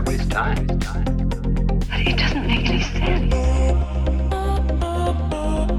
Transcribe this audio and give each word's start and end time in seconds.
Why 0.00 0.06
waste 0.06 0.30
time? 0.30 0.66
It 1.92 2.16
doesn't 2.16 2.46
make 2.46 2.68
any 2.68 2.82
sense. 2.82 3.34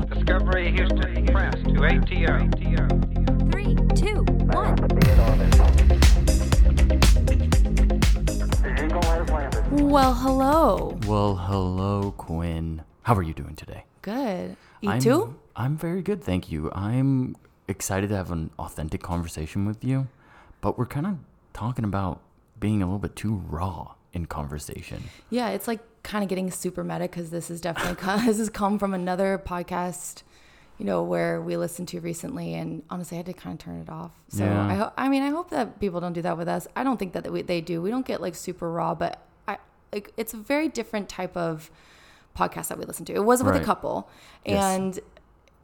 Discovery 0.10 0.72
Houston 0.72 1.26
Press 1.28 1.56
to 1.56 1.86
ATO. 1.86 2.50
Three, 3.52 3.76
two, 3.96 4.24
one. 4.52 4.76
Well, 9.90 10.14
hello. 10.14 10.98
Well, 11.08 11.36
hello, 11.36 12.12
Quinn. 12.18 12.84
How 13.04 13.16
are 13.16 13.24
you 13.24 13.34
doing 13.34 13.56
today? 13.56 13.86
Good. 14.02 14.56
You 14.82 14.92
I'm, 14.92 15.00
too? 15.00 15.36
I'm 15.56 15.78
very 15.78 16.02
good, 16.02 16.24
thank 16.24 16.52
you. 16.52 16.72
I'm 16.74 17.36
excited 17.68 18.10
to 18.10 18.16
have 18.16 18.32
an 18.32 18.52
authentic 18.60 19.02
conversation 19.02 19.66
with 19.66 19.84
you, 19.84 20.08
but 20.62 20.78
we're 20.78 20.86
kind 20.86 21.08
of 21.08 21.18
talking 21.54 21.84
about 21.86 22.22
being 22.60 22.82
a 22.82 22.86
little 22.86 23.00
bit 23.00 23.16
too 23.16 23.36
raw 23.50 23.96
in 24.14 24.26
conversation. 24.26 25.04
Yeah, 25.30 25.50
it's 25.50 25.68
like 25.68 25.80
kind 26.04 26.24
of 26.24 26.30
getting 26.30 26.52
super 26.52 26.84
meta 26.84 27.02
because 27.02 27.30
this 27.30 27.50
is 27.50 27.62
definitely 27.62 27.96
come, 27.96 28.26
this 28.26 28.38
has 28.38 28.50
come 28.50 28.78
from 28.80 28.94
another 28.94 29.42
podcast, 29.46 30.24
you 30.78 30.86
know, 30.86 31.04
where 31.04 31.42
we 31.42 31.56
listened 31.58 31.88
to 31.90 32.00
recently, 32.00 32.54
and 32.56 32.84
honestly, 32.90 33.18
I 33.18 33.20
had 33.20 33.26
to 33.28 33.34
kind 33.34 33.54
of 33.60 33.64
turn 33.64 33.80
it 33.82 33.90
off. 33.90 34.12
So 34.30 34.44
Yeah. 34.44 34.66
I, 34.68 34.74
ho- 34.76 34.92
I 34.98 35.10
mean, 35.10 35.24
I 35.24 35.30
hope 35.30 35.50
that 35.52 35.80
people 35.80 36.00
don't 36.02 36.14
do 36.14 36.22
that 36.24 36.38
with 36.38 36.48
us. 36.48 36.68
I 36.76 36.84
don't 36.84 36.98
think 36.98 37.14
that 37.14 37.32
we, 37.32 37.42
they 37.44 37.62
do. 37.62 37.82
We 37.82 37.90
don't 37.90 38.06
get 38.06 38.20
like 38.22 38.36
super 38.36 38.70
raw, 38.72 38.96
but 38.96 39.24
I 39.48 39.58
like 39.94 40.12
it's 40.18 40.34
a 40.34 40.38
very 40.38 40.68
different 40.70 41.08
type 41.08 41.38
of 41.38 41.70
podcast 42.38 42.68
that 42.70 42.78
we 42.78 42.86
listen 42.86 43.06
to. 43.06 43.14
It 43.14 43.24
was 43.24 43.44
with 43.44 43.54
Right. 43.54 43.62
a 43.62 43.66
couple, 43.66 44.10
Yes. 44.46 44.64
and 44.78 45.00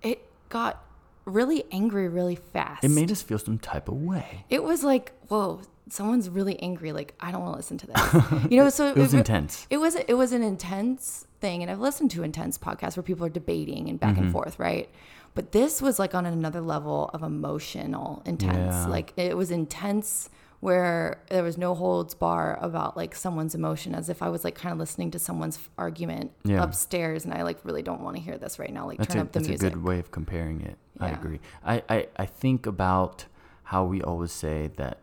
it 0.01 0.29
got 0.49 0.83
really 1.25 1.65
angry 1.71 2.07
really 2.07 2.35
fast. 2.35 2.83
It 2.83 2.89
made 2.91 3.11
us 3.11 3.21
feel 3.21 3.39
some 3.39 3.57
type 3.57 3.89
of 3.89 3.95
way. 3.95 4.45
it 4.49 4.63
was 4.63 4.83
like, 4.83 5.11
whoa, 5.27 5.61
someone's 5.89 6.29
really 6.29 6.59
angry. 6.61 6.91
Like, 6.91 7.13
I 7.19 7.31
don't 7.31 7.41
want 7.41 7.53
to 7.53 7.57
listen 7.57 7.77
to 7.79 7.87
this. 7.87 8.47
You 8.51 8.57
know, 8.63 8.69
so 8.69 8.87
It 8.89 8.97
was 8.97 9.13
intense. 9.13 9.67
It 9.69 9.77
was 9.77 9.95
it 9.95 10.13
was 10.13 10.31
an 10.33 10.43
intense 10.43 11.25
thing, 11.39 11.61
and 11.61 11.71
I've 11.71 11.79
listened 11.79 12.11
to 12.11 12.23
intense 12.23 12.57
podcasts 12.57 12.97
where 12.97 13.03
people 13.03 13.25
are 13.25 13.29
debating 13.29 13.89
and 13.89 13.99
back 13.99 14.15
Mm-hmm. 14.15 14.23
and 14.23 14.31
forth, 14.31 14.59
right? 14.59 14.89
But 15.35 15.51
this 15.51 15.81
was 15.81 15.99
like 15.99 16.15
on 16.15 16.25
another 16.25 16.61
level 16.61 17.09
of 17.13 17.21
emotional 17.23 18.23
intense. 18.25 18.73
Yeah. 18.75 18.87
Like 18.87 19.13
it 19.17 19.37
was 19.37 19.51
intense 19.51 20.29
where 20.59 21.21
there 21.29 21.43
was 21.43 21.55
no 21.55 21.75
holds 21.75 22.15
bar 22.15 22.57
about 22.59 22.97
like 22.97 23.13
someone's 23.13 23.53
emotion 23.53 23.93
as 23.93 24.09
if 24.09 24.23
I 24.23 24.29
was 24.29 24.43
like 24.43 24.55
kind 24.55 24.73
of 24.73 24.79
listening 24.79 25.11
to 25.11 25.19
someone's 25.19 25.59
argument 25.77 26.31
Yeah. 26.43 26.63
upstairs 26.63 27.25
and 27.25 27.33
I 27.35 27.43
like 27.43 27.59
really 27.63 27.83
don't 27.83 28.01
want 28.01 28.15
to 28.15 28.21
hear 28.23 28.39
this 28.39 28.57
right 28.57 28.73
now. 28.73 28.87
Like 28.87 28.97
That's, 28.97 29.13
turn 29.13 29.19
a, 29.21 29.25
up 29.25 29.31
the 29.33 29.39
that's 29.39 29.47
a 29.47 29.51
music. 29.51 29.73
good 29.73 29.83
way 29.83 29.99
of 29.99 30.09
comparing 30.09 30.61
it. 30.61 30.77
I 30.99 31.09
agree. 31.09 31.39
I, 31.63 31.83
I, 31.87 32.07
I 32.17 32.25
think 32.25 32.65
about 32.65 33.25
how 33.65 33.85
we 33.85 34.01
always 34.01 34.31
say 34.31 34.71
that 34.77 34.97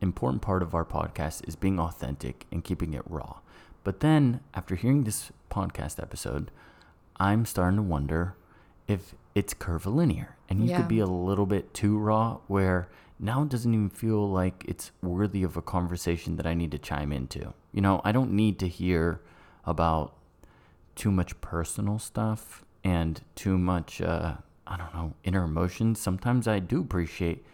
important 0.00 0.42
part 0.42 0.62
of 0.62 0.74
our 0.74 0.84
podcast 0.84 1.46
is 1.48 1.56
being 1.56 1.78
authentic 1.80 2.46
and 2.52 2.62
keeping 2.64 2.92
it 2.94 3.02
raw. 3.06 3.38
But 3.84 4.00
then 4.00 4.40
after 4.54 4.74
hearing 4.74 5.04
this 5.04 5.30
podcast 5.50 6.02
episode, 6.02 6.50
I'm 7.18 7.46
starting 7.46 7.76
to 7.76 7.82
wonder 7.82 8.34
if 8.88 9.14
it's 9.34 9.54
curvilinear 9.54 10.36
and 10.48 10.60
you 10.60 10.70
Yeah. 10.70 10.76
could 10.78 10.88
be 10.88 10.98
a 11.00 11.06
little 11.06 11.46
bit 11.46 11.72
too 11.74 11.98
raw 11.98 12.38
where 12.46 12.88
now 13.18 13.42
it 13.42 13.48
doesn't 13.48 13.72
even 13.72 13.88
feel 13.90 14.28
like 14.28 14.64
it's 14.68 14.90
worthy 15.02 15.42
of 15.42 15.56
a 15.56 15.62
conversation 15.62 16.36
that 16.36 16.46
I 16.46 16.54
need 16.54 16.70
to 16.72 16.78
chime 16.78 17.12
into. 17.12 17.54
You 17.72 17.80
know, 17.80 18.00
I 18.04 18.12
don't 18.12 18.32
need 18.32 18.58
to 18.60 18.68
hear 18.68 19.20
about 19.64 20.14
too 20.94 21.10
much 21.10 21.40
personal 21.40 21.98
stuff 21.98 22.64
and 22.84 23.22
too 23.34 23.58
much 23.58 24.00
uh, 24.00 24.34
I 24.66 24.76
don't 24.76 24.94
know 24.94 25.14
inner 25.24 25.44
emotions. 25.44 26.00
Sometimes 26.00 26.46
I 26.46 26.58
do 26.58 26.80
appreciate 26.80 27.44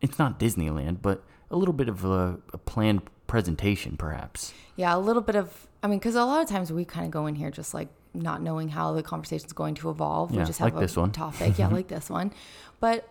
it's 0.00 0.18
not 0.18 0.38
Disneyland, 0.38 1.00
but 1.02 1.22
a 1.52 1.56
little 1.56 1.74
bit 1.74 1.88
of 1.88 2.04
a, 2.04 2.38
a 2.52 2.58
planned 2.58 3.02
presentation, 3.26 3.96
perhaps. 3.96 4.52
Yeah, 4.76 4.96
a 4.96 4.98
little 4.98 5.22
bit 5.22 5.36
of. 5.36 5.68
I 5.82 5.86
mean, 5.88 5.98
because 5.98 6.14
a 6.14 6.24
lot 6.24 6.42
of 6.42 6.48
times 6.48 6.72
we 6.72 6.84
kind 6.84 7.04
of 7.04 7.10
go 7.12 7.26
in 7.26 7.34
here 7.34 7.50
just 7.50 7.74
like 7.74 7.88
not 8.14 8.42
knowing 8.42 8.68
how 8.68 8.92
the 8.92 9.02
conversation 9.02 9.46
is 9.46 9.52
going 9.52 9.74
to 9.76 9.90
evolve. 9.90 10.30
Yeah, 10.32 10.40
we 10.40 10.46
just 10.46 10.58
have 10.58 10.66
like 10.66 10.76
a 10.76 10.80
this 10.80 10.96
one. 10.96 11.12
topic. 11.24 11.58
Yeah, 11.58 11.68
like 11.78 11.88
this 11.88 12.08
one. 12.10 12.32
But 12.80 13.08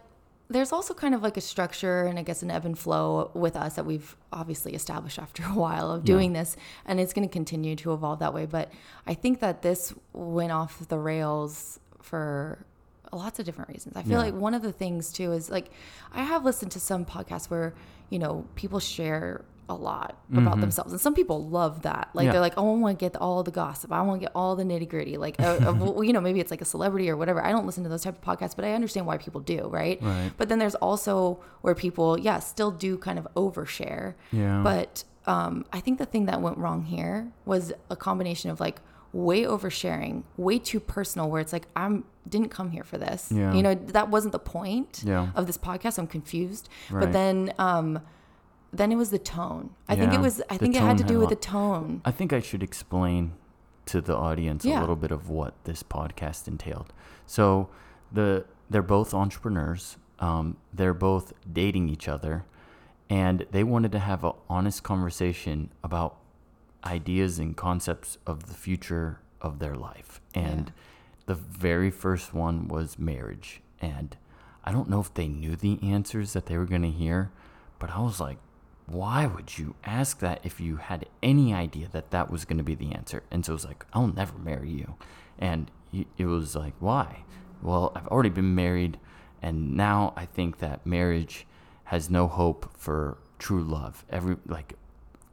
there's 0.50 0.74
also 0.74 0.94
kind 0.94 1.16
of 1.16 1.24
like 1.24 1.38
a 1.38 1.42
structure 1.42 2.04
and 2.04 2.20
I 2.20 2.24
guess 2.24 2.44
an 2.44 2.52
ebb 2.52 2.66
and 2.66 2.78
flow 2.78 3.32
with 3.34 3.56
us 3.56 3.76
that 3.76 3.86
we've 3.86 4.18
obviously 4.34 4.74
established 4.74 5.18
after 5.18 5.44
a 5.44 5.48
while 5.54 5.92
of 5.92 6.04
doing 6.04 6.34
this, 6.34 6.58
and 6.86 7.00
it's 7.00 7.14
going 7.14 7.28
to 7.28 7.32
continue 7.32 7.76
to 7.78 7.94
evolve 7.94 8.20
that 8.20 8.34
way. 8.34 8.46
But 8.46 8.70
I 9.08 9.14
think 9.14 9.40
that 9.40 9.62
this 9.62 9.94
went 10.14 10.52
off 10.52 10.88
the 10.90 10.98
rails 11.00 11.80
for 12.02 12.66
lots 13.14 13.40
of 13.40 13.46
different 13.46 13.70
reasons. 13.70 13.96
I 13.98 14.04
feel 14.04 14.14
Yeah. 14.14 14.18
like 14.32 14.34
one 14.34 14.54
of 14.54 14.62
the 14.62 14.72
things 14.72 15.12
too 15.12 15.32
is 15.34 15.50
like 15.50 15.70
I 16.14 16.24
have 16.24 16.46
listened 16.46 16.72
to 16.74 16.80
some 16.80 17.06
podcasts 17.06 17.50
where 17.50 17.74
you 18.12 18.20
know 18.20 18.46
people 18.56 18.80
share 18.80 19.44
a 19.70 19.74
lot 19.74 20.18
about 20.34 20.60
themselves, 20.60 20.92
and 20.92 21.00
some 21.00 21.14
people 21.16 21.48
love 21.48 21.84
that. 21.84 22.10
Like 22.14 22.24
Mm-hmm. 22.24 22.26
Yeah. 22.26 22.32
they're 22.34 22.42
like, 22.42 22.54
"Oh, 22.58 22.76
I 22.76 22.78
want 22.78 23.00
to 23.00 23.06
get 23.06 23.16
all 23.16 23.42
the 23.42 23.52
gossip. 23.52 23.90
I 23.94 24.02
want 24.02 24.20
to 24.20 24.26
get 24.26 24.34
all 24.36 24.58
the 24.58 24.66
nitty 24.66 24.90
gritty." 24.90 25.16
Like, 25.18 25.40
uh, 25.40 25.60
uh, 25.66 25.74
well, 25.80 26.04
you 26.04 26.12
know, 26.12 26.20
maybe 26.20 26.42
it's 26.42 26.52
like 26.52 26.62
a 26.62 26.66
celebrity 26.66 27.10
or 27.10 27.16
whatever. 27.16 27.42
I 27.42 27.52
don't 27.54 27.66
listen 27.66 27.84
to 27.86 27.90
those 27.90 28.04
type 28.04 28.18
of 28.18 28.22
podcasts, 28.30 28.54
but 28.56 28.66
I 28.66 28.74
understand 28.74 29.06
why 29.08 29.16
people 29.18 29.40
do, 29.40 29.70
right? 29.70 29.98
Right. 30.02 30.32
But 30.36 30.50
then 30.50 30.60
there's 30.60 30.76
also 30.76 31.40
where 31.62 31.74
people, 31.74 32.20
yeah, 32.20 32.40
still 32.40 32.70
do 32.72 32.98
kind 32.98 33.18
of 33.18 33.26
overshare. 33.38 34.16
Yeah. 34.34 34.62
But 34.62 35.06
um, 35.26 35.66
I 35.72 35.80
think 35.80 36.00
the 36.00 36.06
thing 36.06 36.26
that 36.26 36.42
went 36.42 36.58
wrong 36.58 36.84
here 36.84 37.32
was 37.46 37.72
a 37.90 37.96
combination 37.96 38.50
of 38.52 38.60
like 38.60 38.82
way 39.14 39.44
oversharing, 39.44 40.24
way 40.38 40.58
too 40.60 40.80
personal, 40.80 41.30
where 41.30 41.42
it's 41.42 41.54
like 41.54 41.68
I'm 41.76 42.06
didn't 42.30 42.50
come 42.50 42.70
here 42.72 42.84
for 42.84 42.98
this. 42.98 43.32
Yeah. 43.32 43.54
You 43.54 43.64
know, 43.64 43.74
that 43.76 44.10
wasn't 44.10 44.32
the 44.32 44.40
point 44.40 45.04
Yeah. 45.06 45.30
of 45.36 45.48
this 45.48 45.58
podcast. 45.58 45.98
I'm 46.00 46.08
confused. 46.08 46.70
But 46.92 47.12
then 47.14 47.54
um 47.60 48.00
then 48.74 48.92
it 48.92 48.96
was 48.96 49.10
the 49.10 49.20
tone. 49.20 49.72
I 49.90 49.96
think 49.98 50.14
it 50.14 50.20
was 50.22 50.42
I 50.50 50.54
the 50.56 50.60
think 50.60 50.76
it 50.76 50.82
had 50.82 50.98
to 51.00 51.04
do 51.04 51.16
had 51.16 51.20
with 51.22 51.30
the 51.30 51.36
tone. 51.36 52.02
I 52.06 52.12
think 52.12 52.32
I 52.32 52.40
should 52.40 52.64
explain 52.64 53.34
to 53.88 54.00
the 54.00 54.16
audience 54.16 54.64
Yeah. 54.64 54.80
a 54.80 54.82
little 54.82 54.96
bit 54.96 55.12
of 55.12 55.28
what 55.30 55.56
this 55.66 55.84
podcast 55.84 56.48
entailed. 56.48 56.94
So 57.26 57.70
the 58.12 58.46
they're 58.70 58.82
both 58.82 59.14
entrepreneurs. 59.14 59.98
Um, 60.20 60.58
they're 60.72 60.94
both 60.94 61.34
dating 61.52 61.90
each 61.90 62.08
other, 62.08 62.46
and 63.10 63.46
they 63.52 63.64
wanted 63.64 63.92
to 63.94 64.00
have 64.00 64.24
an 64.24 64.34
honest 64.48 64.84
conversation 64.84 65.72
about 65.84 66.16
ideas 66.86 67.40
and 67.40 67.56
concepts 67.56 68.18
of 68.26 68.48
the 68.48 68.54
future 68.54 69.20
of 69.42 69.60
their 69.60 69.76
life. 69.76 70.22
And 70.34 70.72
the 71.26 71.36
very 71.36 71.92
first 71.92 72.34
one 72.34 72.68
was 72.68 73.00
marriage. 73.00 73.62
And 73.80 74.16
I 74.64 74.72
don't 74.72 74.90
know 74.90 75.00
if 75.00 75.14
they 75.14 75.28
knew 75.28 75.56
the 75.56 75.80
answers 75.82 76.34
that 76.34 76.46
they 76.46 76.58
were 76.58 76.66
going 76.66 76.84
to 76.84 76.92
hear, 76.92 77.32
but 77.80 77.92
I 77.92 78.02
was 78.02 78.20
like, 78.20 78.38
why 78.86 79.26
would 79.26 79.58
you 79.58 79.76
ask 79.86 80.20
that 80.20 80.42
if 80.44 80.60
you 80.60 80.78
had 80.78 81.06
any 81.24 81.54
idea 81.54 81.88
that 81.92 82.12
that 82.12 82.30
was 82.30 82.46
going 82.46 82.58
to 82.58 82.64
be 82.64 82.76
the 82.76 82.92
answer? 82.92 83.24
And 83.32 83.46
so 83.46 83.54
it 83.54 83.56
was 83.56 83.66
like, 83.66 83.86
I'll 83.94 84.08
never 84.08 84.38
marry 84.38 84.70
you. 84.70 84.96
And 85.40 85.72
it 86.18 86.26
was 86.26 86.56
like, 86.56 86.74
why? 86.80 87.24
Well, 87.62 87.92
I've 87.96 88.08
already 88.08 88.30
been 88.30 88.56
married, 88.56 89.00
and 89.42 89.76
now 89.76 90.14
I 90.16 90.26
think 90.26 90.60
that 90.60 90.86
marriage 90.86 91.46
has 91.86 92.10
no 92.10 92.28
hope 92.28 92.72
for 92.78 93.18
true 93.40 93.64
love. 93.64 94.06
Every 94.10 94.38
like, 94.48 94.74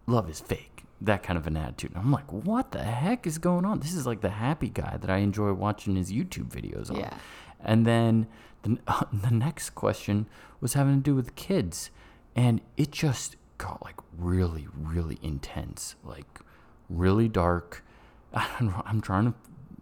love 0.06 0.28
is 0.28 0.40
fake. 0.40 0.77
That 1.00 1.22
kind 1.22 1.38
of 1.38 1.46
an 1.46 1.56
attitude. 1.56 1.92
And 1.94 2.00
I'm 2.00 2.10
like, 2.10 2.30
what 2.32 2.72
the 2.72 2.82
heck 2.82 3.26
is 3.26 3.38
going 3.38 3.64
on? 3.64 3.80
This 3.80 3.94
is 3.94 4.06
like 4.06 4.20
the 4.20 4.30
happy 4.30 4.68
guy 4.68 4.96
that 4.96 5.08
I 5.08 5.18
enjoy 5.18 5.52
watching 5.52 5.96
his 5.96 6.10
YouTube 6.12 6.48
videos 6.48 6.90
on. 6.90 6.96
Yeah. 6.96 7.14
And 7.60 7.86
then 7.86 8.26
the, 8.62 8.78
the 9.12 9.30
next 9.30 9.70
question 9.70 10.26
was 10.60 10.74
having 10.74 10.96
to 10.96 11.02
do 11.02 11.14
with 11.14 11.36
kids. 11.36 11.90
And 12.34 12.60
it 12.76 12.90
just 12.90 13.36
got 13.58 13.82
like 13.82 13.96
really, 14.16 14.66
really 14.76 15.18
intense, 15.22 15.96
like 16.04 16.40
really 16.88 17.28
dark. 17.28 17.84
Know, 18.60 18.82
I'm 18.84 19.00
trying 19.00 19.32
to 19.32 19.34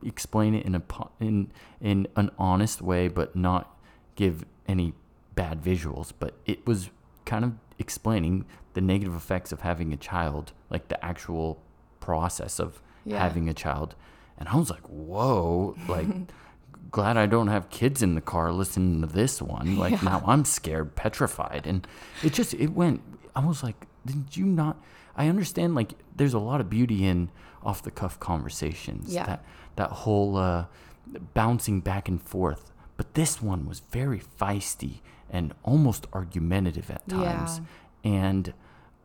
explain 0.07 0.55
it 0.55 0.65
in 0.65 0.75
a 0.75 0.83
in 1.19 1.51
in 1.81 2.07
an 2.15 2.31
honest 2.39 2.81
way, 2.81 3.09
but 3.09 3.35
not 3.35 3.77
give 4.15 4.45
any 4.69 4.93
bad 5.35 5.63
visuals. 5.63 6.13
But 6.19 6.35
it 6.47 6.67
was 6.67 6.91
kind 7.25 7.45
of 7.45 7.53
explaining 7.79 8.45
the 8.75 8.81
negative 8.81 9.15
effects 9.15 9.53
of 9.53 9.61
having 9.63 9.93
a 9.93 9.97
child, 9.97 10.53
like 10.71 10.89
the 10.89 11.05
actual 11.05 11.63
process 12.01 12.59
of 12.59 12.81
Yeah. 13.05 13.19
having 13.23 13.49
a 13.49 13.55
child. 13.55 13.95
And 14.39 14.49
I 14.49 14.57
was 14.57 14.71
like, 14.71 14.83
whoa, 14.89 15.77
like 15.89 16.07
glad 16.91 17.17
I 17.17 17.27
don't 17.27 17.49
have 17.49 17.71
kids 17.71 18.03
in 18.03 18.15
the 18.15 18.21
car 18.21 18.53
listening 18.53 19.01
to 19.01 19.07
this 19.07 19.41
one. 19.43 19.77
Like 19.77 20.03
now 20.03 20.23
I'm 20.27 20.45
scared, 20.45 20.95
petrified. 20.95 21.67
And 21.67 21.87
it 22.23 22.33
just 22.33 22.55
it 22.55 22.69
went 22.73 23.01
I 23.35 23.45
was 23.47 23.63
like, 23.63 23.87
did 24.05 24.37
you 24.37 24.45
not 24.47 24.77
I 25.17 25.29
understand 25.29 25.75
like 25.75 25.93
there's 26.15 26.35
a 26.35 26.39
lot 26.39 26.61
of 26.61 26.69
beauty 26.69 27.05
in 27.07 27.31
off 27.63 27.83
the 27.83 27.91
cuff 27.91 28.21
conversations. 28.21 29.13
Yeah. 29.15 29.25
That 29.27 29.45
that 29.77 29.91
whole 29.91 30.37
uh 30.37 30.67
bouncing 31.35 31.81
back 31.81 32.09
and 32.09 32.21
forth. 32.23 32.73
But 32.97 33.15
this 33.15 33.43
one 33.43 33.67
was 33.67 33.81
very 33.91 34.21
feisty 34.21 35.01
and 35.31 35.55
almost 35.63 36.07
argumentative 36.13 36.91
at 36.91 37.07
times. 37.09 37.61
And 38.05 38.55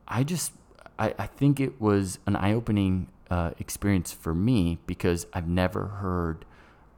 I 0.08 0.24
just 0.24 0.54
I, 1.00 1.14
I 1.18 1.28
think 1.28 1.60
it 1.60 1.82
was 1.82 2.20
an 2.26 2.36
eye 2.36 2.54
opening 2.54 3.08
uh, 3.30 3.52
experience 3.60 4.12
for 4.12 4.36
me 4.36 4.78
because 4.86 5.26
I've 5.34 5.48
never 5.48 5.88
heard 5.88 6.46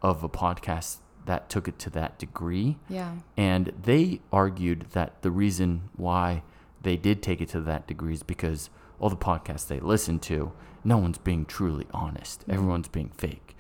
of 0.01 0.24
a 0.24 0.30
podcast 0.30 0.98
that 1.25 1.50
took 1.50 1.68
it 1.68 1.80
to 1.80 1.90
that 1.92 2.19
degree. 2.19 2.78
Yeah. 2.90 3.13
And 3.38 3.72
they 3.81 4.19
argued 4.31 4.88
that 4.92 5.22
the 5.22 5.31
reason 5.31 5.90
why 5.95 6.44
they 6.81 6.98
did 6.98 7.24
take 7.24 7.40
it 7.40 7.50
to 7.50 7.62
that 7.62 7.88
degree 7.88 8.13
is 8.13 8.24
because 8.24 8.69
all 9.00 9.10
the 9.10 9.16
podcasts 9.16 9.68
they 9.68 9.80
listen 9.80 10.19
to, 10.19 10.51
no 10.84 10.98
one's 10.98 11.18
being 11.18 11.45
truly 11.45 11.88
honest. 11.94 12.44
Everyone's 12.50 12.90
being 12.90 13.10
fake. 13.10 13.56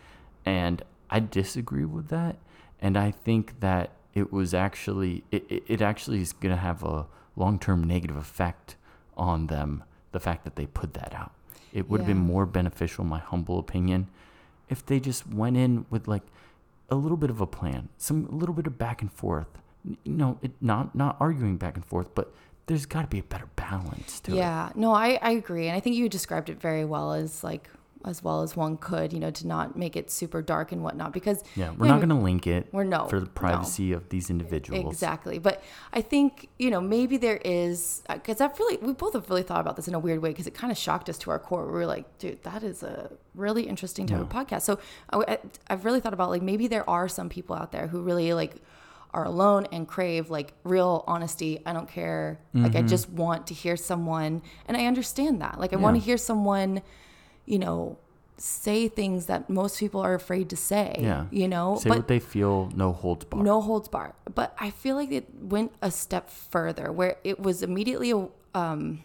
And 0.45 0.83
I 1.09 1.21
disagree 1.21 1.85
with 1.85 2.09
that. 2.09 2.37
And 2.83 2.97
I 2.97 3.11
think 3.11 3.61
that 3.61 3.91
it 4.13 4.31
was 4.33 4.53
actually, 4.53 5.23
it, 5.31 5.63
it, 5.67 5.81
actually 5.81 6.21
is 6.21 6.33
going 6.33 6.53
to 6.53 6.61
have 6.61 6.83
a 6.83 7.07
long 7.37 7.57
term 7.57 7.83
negative 7.83 8.17
effect 8.17 8.75
on 9.17 9.47
them, 9.47 9.83
the 10.11 10.19
fact 10.19 10.43
that 10.43 10.57
they 10.57 10.65
put 10.65 10.93
that 10.95 11.13
out. 11.15 11.31
It 11.71 11.89
would 11.89 12.01
have 12.01 12.07
been 12.07 12.17
more 12.17 12.45
beneficial, 12.45 13.03
in 13.05 13.09
my 13.09 13.19
humble 13.19 13.57
opinion, 13.57 14.07
if 14.69 14.85
they 14.85 14.99
just 14.99 15.25
went 15.27 15.55
in 15.57 15.85
with 15.89 16.07
like 16.09 16.23
a 16.89 16.95
little 16.95 17.17
bit 17.17 17.29
of 17.29 17.39
a 17.41 17.47
plan, 17.47 17.87
some 17.97 18.25
a 18.29 18.35
little 18.35 18.53
bit 18.53 18.67
of 18.67 18.77
back 18.77 19.01
and 19.01 19.11
forth. 19.11 19.47
N- 19.87 19.97
You 20.03 20.13
know, 20.13 20.37
it, 20.41 20.51
not 20.61 20.93
not 20.93 21.15
arguing 21.19 21.57
back 21.57 21.75
and 21.75 21.85
forth, 21.85 22.13
but 22.13 22.33
there's 22.67 22.85
got 22.85 23.01
to 23.01 23.07
be 23.07 23.19
a 23.19 23.23
better 23.23 23.47
balance 23.55 24.19
to 24.21 24.33
it. 24.33 24.35
Yeah, 24.35 24.71
no, 24.75 24.91
I, 24.93 25.17
I 25.21 25.31
agree. 25.31 25.67
And 25.67 25.75
I 25.75 25.79
think 25.79 25.95
you 25.95 26.07
described 26.09 26.49
it 26.49 26.59
very 26.59 26.85
well 26.85 27.13
as 27.13 27.43
like, 27.43 27.69
as 28.05 28.23
well 28.23 28.41
as 28.41 28.55
one 28.55 28.77
could, 28.77 29.13
you 29.13 29.19
know, 29.19 29.31
to 29.31 29.47
not 29.47 29.77
make 29.77 29.95
it 29.95 30.11
super 30.11 30.41
dark 30.41 30.71
and 30.71 30.83
whatnot 30.83 31.13
because 31.13 31.43
Yeah, 31.55 31.71
we're 31.77 31.87
not 31.87 31.97
going 31.97 32.09
to 32.09 32.15
link 32.15 32.47
it 32.47 32.67
We're 32.71 32.83
no, 32.83 33.07
for 33.07 33.19
the 33.19 33.25
no. 33.25 33.31
privacy 33.33 33.93
of 33.93 34.09
these 34.09 34.29
individuals. 34.29 34.93
Exactly. 34.93 35.39
But 35.39 35.63
I 35.93 36.01
think, 36.01 36.49
you 36.59 36.69
know, 36.69 36.81
maybe 36.81 37.17
there 37.17 37.39
is, 37.45 38.03
because 38.11 38.41
I've 38.41 38.57
really, 38.59 38.77
we 38.77 38.93
both 38.93 39.13
have 39.13 39.29
really 39.29 39.43
thought 39.43 39.61
about 39.61 39.75
this 39.75 39.87
in 39.87 39.93
a 39.93 39.99
weird 39.99 40.21
way 40.21 40.29
because 40.29 40.47
it 40.47 40.53
kind 40.53 40.71
of 40.71 40.77
shocked 40.77 41.09
us 41.09 41.17
to 41.19 41.31
our 41.31 41.39
core. 41.39 41.65
We 41.65 41.71
were 41.73 41.85
like, 41.85 42.17
dude, 42.17 42.43
that 42.43 42.63
is 42.63 42.83
a 42.83 43.09
really 43.35 43.63
interesting 43.63 44.05
type 44.07 44.19
of 44.19 44.29
podcast. 44.29 44.61
So 44.63 44.79
I, 45.11 45.37
have 45.69 45.85
really 45.85 45.99
thought 45.99 46.13
about 46.13 46.29
like 46.29 46.41
maybe 46.41 46.67
there 46.67 46.89
are 46.89 47.07
some 47.07 47.29
people 47.29 47.55
out 47.55 47.71
there 47.71 47.87
who 47.87 48.01
really 48.01 48.33
like 48.33 48.55
are 49.13 49.25
alone 49.25 49.67
and 49.71 49.87
crave 49.87 50.31
like 50.31 50.53
real 50.63 51.03
honesty. 51.07 51.61
I 51.67 51.73
don't 51.73 51.87
care. 51.87 52.39
Like 52.53 52.75
I 52.75 52.79
Mm-hmm. 52.79 52.87
just 52.87 53.09
want 53.09 53.45
to 53.47 53.53
hear 53.53 53.77
someone, 53.77 54.41
and 54.67 54.75
I 54.75 54.87
understand 54.87 55.39
that. 55.41 55.59
Like 55.59 55.71
I 55.71 55.75
want 55.75 55.95
to 55.97 56.01
hear 56.01 56.17
someone, 56.17 56.81
you 57.45 57.59
know, 57.59 57.97
say 58.37 58.87
things 58.87 59.27
that 59.27 59.49
most 59.49 59.79
people 59.79 60.01
are 60.01 60.13
afraid 60.13 60.49
to 60.49 60.57
say. 60.57 60.97
Yeah. 60.99 61.25
You 61.31 61.47
know, 61.47 61.77
Say 61.77 61.89
what 61.89 62.07
they 62.07 62.19
feel, 62.19 62.71
no 62.75 62.91
holds 62.91 63.25
barred. 63.25 63.45
no 63.45 63.61
holds 63.61 63.87
barred. 63.87 64.13
But 64.33 64.55
I 64.59 64.69
feel 64.69 64.95
like 64.95 65.11
it 65.11 65.27
went 65.39 65.73
a 65.81 65.91
step 65.91 66.29
further 66.29 66.91
where 66.91 67.17
it 67.23 67.39
was 67.39 67.63
immediately 67.63 68.13
um, 68.53 69.03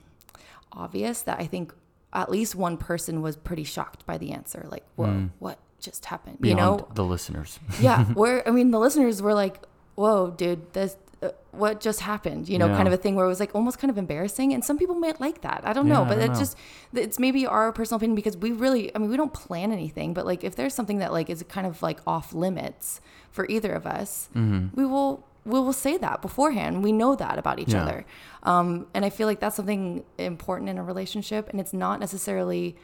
obvious 0.72 1.22
that 1.22 1.38
I 1.38 1.46
think 1.46 1.74
at 2.12 2.30
least 2.30 2.54
one 2.54 2.76
person 2.76 3.20
was 3.22 3.36
pretty 3.36 3.64
shocked 3.64 4.06
by 4.06 4.18
the 4.18 4.32
answer. 4.32 4.66
Like, 4.70 4.84
whoa, 4.96 5.28
what 5.38 5.58
just 5.78 6.06
happened? 6.06 6.38
Mm. 6.38 6.40
Beyond 6.40 6.58
you 6.58 6.86
know? 6.86 6.88
the 6.94 7.04
listeners. 7.04 7.60
yeah. 7.80 8.04
Where, 8.14 8.46
I 8.48 8.50
mean, 8.50 8.70
the 8.70 8.78
listeners 8.80 9.20
were 9.20 9.34
like, 9.34 9.62
whoa, 9.94 10.30
dude, 10.30 10.72
this. 10.72 10.96
Uh, 11.20 11.30
what 11.50 11.80
just 11.80 12.00
happened? 12.00 12.48
You 12.48 12.58
know, 12.58 12.66
Yeah. 12.68 12.76
kind 12.76 12.86
of 12.86 12.94
a 12.94 12.96
thing 12.96 13.16
where 13.16 13.24
it 13.24 13.28
was 13.28 13.40
like 13.40 13.52
almost 13.52 13.78
kind 13.80 13.90
of 13.90 13.98
embarrassing, 13.98 14.54
and 14.54 14.64
some 14.64 14.78
people 14.78 14.94
might 14.94 15.20
like 15.20 15.40
that. 15.40 15.62
I 15.64 15.72
don't 15.72 15.88
know, 15.88 16.02
Yeah, 16.02 16.06
I 16.06 16.08
but 16.10 16.18
it's 16.18 16.28
know. 16.34 16.38
just 16.38 16.56
it's 16.94 17.18
maybe 17.18 17.44
our 17.44 17.72
personal 17.72 17.96
opinion 17.96 18.14
because 18.14 18.36
we 18.36 18.52
really, 18.52 18.94
I 18.94 18.98
mean, 18.98 19.10
we 19.10 19.16
don't 19.16 19.32
plan 19.32 19.72
anything, 19.72 20.14
but 20.14 20.24
like 20.26 20.44
if 20.44 20.54
there's 20.54 20.74
something 20.74 20.98
that 20.98 21.12
like 21.12 21.28
is 21.28 21.42
kind 21.48 21.66
of 21.66 21.82
like 21.82 21.98
off 22.06 22.32
limits 22.32 23.00
for 23.32 23.46
either 23.48 23.72
of 23.72 23.84
us, 23.86 24.28
Mm-hmm. 24.36 24.76
we 24.80 24.86
will 24.86 25.24
we 25.44 25.58
will 25.58 25.72
say 25.72 25.96
that 25.96 26.20
beforehand. 26.22 26.84
We 26.84 26.92
know 26.92 27.16
that 27.16 27.38
about 27.38 27.58
each 27.58 27.72
Yeah. 27.72 27.82
other, 27.82 28.04
um, 28.42 28.86
and 28.94 29.04
I 29.04 29.10
feel 29.10 29.26
like 29.26 29.40
that's 29.40 29.56
something 29.56 30.04
important 30.18 30.68
in 30.68 30.78
a 30.78 30.82
relationship, 30.84 31.48
and 31.48 31.58
it's 31.58 31.72
not 31.72 31.98
necessarily 32.00 32.76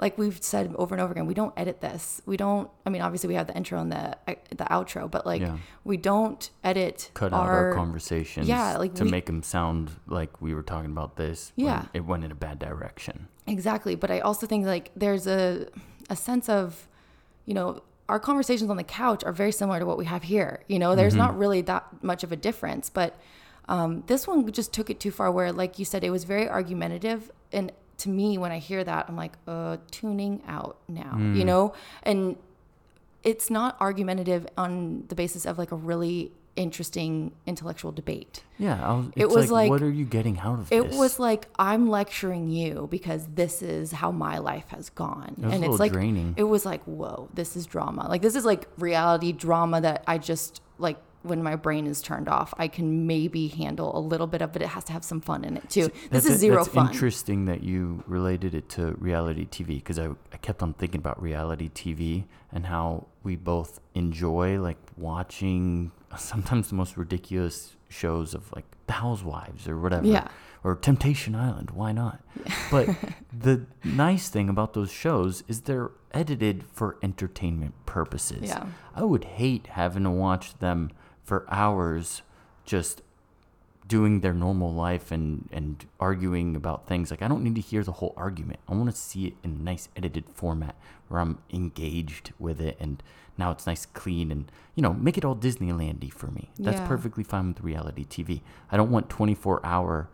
like 0.00 0.16
we've 0.18 0.42
said 0.42 0.74
over 0.76 0.94
and 0.94 1.02
over 1.02 1.12
again. 1.12 1.26
We 1.26 1.34
don't 1.34 1.52
edit 1.56 1.80
this. 1.80 2.22
We 2.26 2.36
don't. 2.36 2.70
I 2.86 2.90
mean, 2.90 3.02
obviously 3.02 3.28
we 3.28 3.34
have 3.34 3.46
the 3.46 3.56
intro 3.56 3.78
and 3.80 3.92
the 3.92 4.16
the 4.50 4.64
outro, 4.64 5.10
but 5.10 5.26
like 5.26 5.42
Yeah. 5.42 5.58
we 5.84 5.96
don't 5.96 6.48
edit 6.64 7.10
Cut 7.14 7.32
out 7.32 7.46
our, 7.46 7.74
conversations 7.74 8.48
Yeah, 8.48 8.76
like 8.78 8.94
to 8.94 9.04
we- 9.04 9.10
make 9.10 9.26
them 9.26 9.42
sound 9.42 9.90
like 10.06 10.40
we 10.40 10.54
were 10.54 10.62
talking 10.62 10.90
about 10.90 11.16
this. 11.16 11.52
Yeah. 11.56 11.84
It 11.92 12.04
went 12.06 12.24
in 12.24 12.32
a 12.32 12.34
bad 12.34 12.58
direction. 12.58 13.28
Exactly. 13.46 13.94
But 13.94 14.10
I 14.10 14.20
also 14.20 14.46
think 14.46 14.66
like 14.66 14.90
there's 14.96 15.26
a 15.26 15.66
a 16.08 16.16
sense 16.16 16.48
of, 16.48 16.88
you 17.46 17.54
know, 17.54 17.82
our 18.08 18.18
conversations 18.18 18.70
on 18.70 18.76
the 18.76 18.82
couch 18.84 19.22
are 19.24 19.32
very 19.32 19.52
similar 19.52 19.78
to 19.78 19.86
what 19.86 19.98
we 19.98 20.04
have 20.06 20.22
here. 20.24 20.64
You 20.66 20.78
know, 20.78 20.96
there's 20.96 21.14
not 21.14 21.38
really 21.38 21.60
that 21.62 21.84
much 22.02 22.24
of 22.24 22.32
a 22.32 22.36
difference. 22.36 22.90
But 22.90 23.14
um, 23.68 24.02
this 24.08 24.26
one 24.26 24.50
just 24.50 24.72
took 24.72 24.90
it 24.90 24.98
too 24.98 25.12
far 25.12 25.30
where, 25.30 25.52
like 25.52 25.78
you 25.78 25.84
said, 25.84 26.02
it 26.02 26.10
was 26.10 26.24
very 26.24 26.48
argumentative. 26.48 27.30
And 27.52 27.70
to 28.00 28.08
me, 28.08 28.38
when 28.38 28.52
I 28.52 28.58
hear 28.58 28.82
that, 28.84 29.06
I'm 29.08 29.16
like, 29.16 29.34
uh, 29.46 29.76
tuning 29.90 30.42
out 30.46 30.76
now, 30.88 31.16
you 31.18 31.44
know? 31.44 31.74
And 32.02 32.36
it's 33.22 33.50
not 33.50 33.76
argumentative 33.80 34.46
on 34.56 35.04
the 35.08 35.14
basis 35.14 35.44
of 35.46 35.58
like 35.58 35.72
a 35.72 35.76
really 35.76 36.32
interesting 36.56 37.32
intellectual 37.46 37.92
debate. 37.92 38.42
Yeah. 38.58 39.04
It 39.16 39.28
was 39.28 39.50
like, 39.50 39.62
like- 39.64 39.70
what 39.70 39.82
are 39.82 39.90
you 39.90 40.04
getting 40.04 40.38
out 40.40 40.58
of 40.60 40.72
It 40.72 40.82
this? 40.82 40.94
It 40.94 40.98
was 40.98 41.18
like 41.18 41.46
I'm 41.58 41.88
lecturing 41.88 42.50
you 42.50 42.88
because 42.90 43.26
this 43.34 43.62
is 43.62 43.92
how 43.92 44.10
my 44.10 44.38
life 44.38 44.68
has 44.68 44.90
gone, 44.90 45.34
was 45.38 45.52
and 45.52 45.64
it's 45.64 45.78
like 45.78 45.92
draining. 45.92 46.34
it 46.36 46.44
was 46.44 46.66
like 46.66 46.82
whoa, 46.84 47.28
this 47.34 47.56
is 47.56 47.66
drama. 47.66 48.08
Like 48.08 48.22
this 48.22 48.34
is 48.34 48.44
like 48.44 48.66
reality 48.78 49.32
drama 49.32 49.80
that 49.82 50.02
I 50.06 50.18
just 50.18 50.60
like 50.78 50.98
when 51.22 51.42
my 51.42 51.56
brain 51.56 51.86
is 51.86 52.00
turned 52.00 52.28
off, 52.28 52.54
I 52.58 52.68
can 52.68 53.06
maybe 53.06 53.48
handle 53.48 53.96
a 53.96 54.00
little 54.00 54.26
bit 54.26 54.42
of, 54.42 54.56
it. 54.56 54.62
it 54.62 54.68
has 54.68 54.84
to 54.84 54.92
have 54.92 55.04
some 55.04 55.20
fun 55.20 55.44
in 55.44 55.56
it 55.56 55.68
too. 55.68 55.90
This 56.10 56.24
is 56.24 56.38
zero 56.38 56.56
that's 56.64 56.68
fun. 56.68 56.90
interesting 56.90 57.44
that 57.44 57.62
you 57.62 58.02
related 58.06 58.54
it 58.54 58.68
to 58.70 58.92
reality 58.92 59.46
TV 59.46 59.66
because 59.66 59.98
I, 59.98 60.08
I 60.32 60.36
kept 60.38 60.62
on 60.62 60.74
thinking 60.74 60.98
about 60.98 61.22
reality 61.22 61.68
TV 61.68 62.24
and 62.52 62.66
how 62.66 63.06
we 63.22 63.36
both 63.36 63.80
enjoy 63.94 64.60
like 64.60 64.78
watching 64.96 65.92
sometimes 66.16 66.68
the 66.68 66.74
most 66.74 66.96
ridiculous 66.96 67.76
shows 67.88 68.34
of 68.34 68.50
like 68.54 68.64
The 68.86 68.94
Housewives 68.94 69.68
or 69.68 69.78
whatever. 69.78 70.06
Yeah. 70.06 70.28
Or 70.62 70.74
Temptation 70.74 71.34
Island. 71.34 71.70
Why 71.70 71.92
not? 71.92 72.20
But 72.70 72.88
the 73.36 73.66
nice 73.82 74.28
thing 74.28 74.48
about 74.48 74.74
those 74.74 74.92
shows 74.92 75.42
is 75.48 75.62
they're 75.62 75.90
edited 76.12 76.64
for 76.72 76.96
entertainment 77.02 77.74
purposes. 77.84 78.42
Yeah. 78.42 78.66
I 78.94 79.02
would 79.02 79.24
hate 79.24 79.68
having 79.68 80.04
to 80.04 80.10
watch 80.10 80.56
them 80.58 80.92
for 81.30 81.46
hours 81.48 82.22
just 82.64 83.02
doing 83.86 84.20
their 84.20 84.34
normal 84.34 84.72
life 84.74 85.12
and 85.12 85.48
and 85.52 85.86
arguing 86.00 86.56
about 86.56 86.88
things 86.88 87.10
like 87.10 87.22
I 87.22 87.28
don't 87.28 87.44
need 87.44 87.54
to 87.54 87.60
hear 87.60 87.84
the 87.84 87.92
whole 87.92 88.14
argument. 88.16 88.58
I 88.68 88.74
want 88.74 88.90
to 88.90 88.96
see 88.96 89.26
it 89.28 89.34
in 89.44 89.50
a 89.52 89.62
nice 89.72 89.88
edited 89.96 90.24
format 90.34 90.74
where 91.08 91.20
I'm 91.20 91.38
engaged 91.52 92.32
with 92.40 92.60
it 92.60 92.76
and 92.80 93.00
now 93.38 93.52
it's 93.52 93.64
nice 93.66 93.86
clean 93.86 94.32
and 94.32 94.50
you 94.74 94.82
know 94.82 94.92
make 94.92 95.16
it 95.16 95.24
all 95.24 95.36
Disneylandy 95.36 96.12
for 96.12 96.28
me. 96.32 96.50
That's 96.58 96.80
Yeah. 96.80 96.86
perfectly 96.88 97.22
fine 97.22 97.46
with 97.48 97.60
reality 97.60 98.04
TV. 98.04 98.42
I 98.72 98.76
don't 98.76 98.90
want 98.90 99.08
24 99.08 99.64
hour 99.64 100.08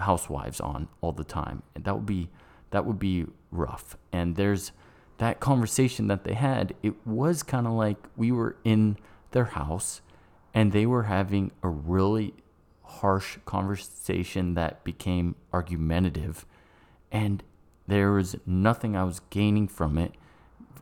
housewives 0.00 0.60
on 0.60 0.88
all 1.00 1.12
the 1.12 1.24
time. 1.24 1.62
And 1.76 1.84
that 1.84 1.94
would 1.94 2.06
be 2.06 2.30
that 2.72 2.84
would 2.84 2.98
be 2.98 3.26
rough. 3.52 3.96
And 4.12 4.34
there's 4.34 4.72
that 5.18 5.38
conversation 5.38 6.08
that 6.08 6.24
they 6.24 6.34
had, 6.34 6.74
it 6.82 6.94
was 7.06 7.44
kind 7.44 7.66
of 7.68 7.74
like 7.74 7.98
we 8.16 8.32
were 8.32 8.56
in 8.64 8.96
their 9.30 9.44
house 9.44 10.00
and 10.54 10.72
they 10.72 10.86
were 10.86 11.04
having 11.04 11.50
a 11.62 11.68
really 11.68 12.34
harsh 12.82 13.38
conversation 13.44 14.54
that 14.54 14.84
became 14.84 15.34
argumentative 15.52 16.44
and 17.10 17.42
there 17.86 18.12
was 18.12 18.36
nothing 18.46 18.96
I 18.96 19.04
was 19.04 19.20
gaining 19.30 19.68
from 19.68 19.98
it. 19.98 20.12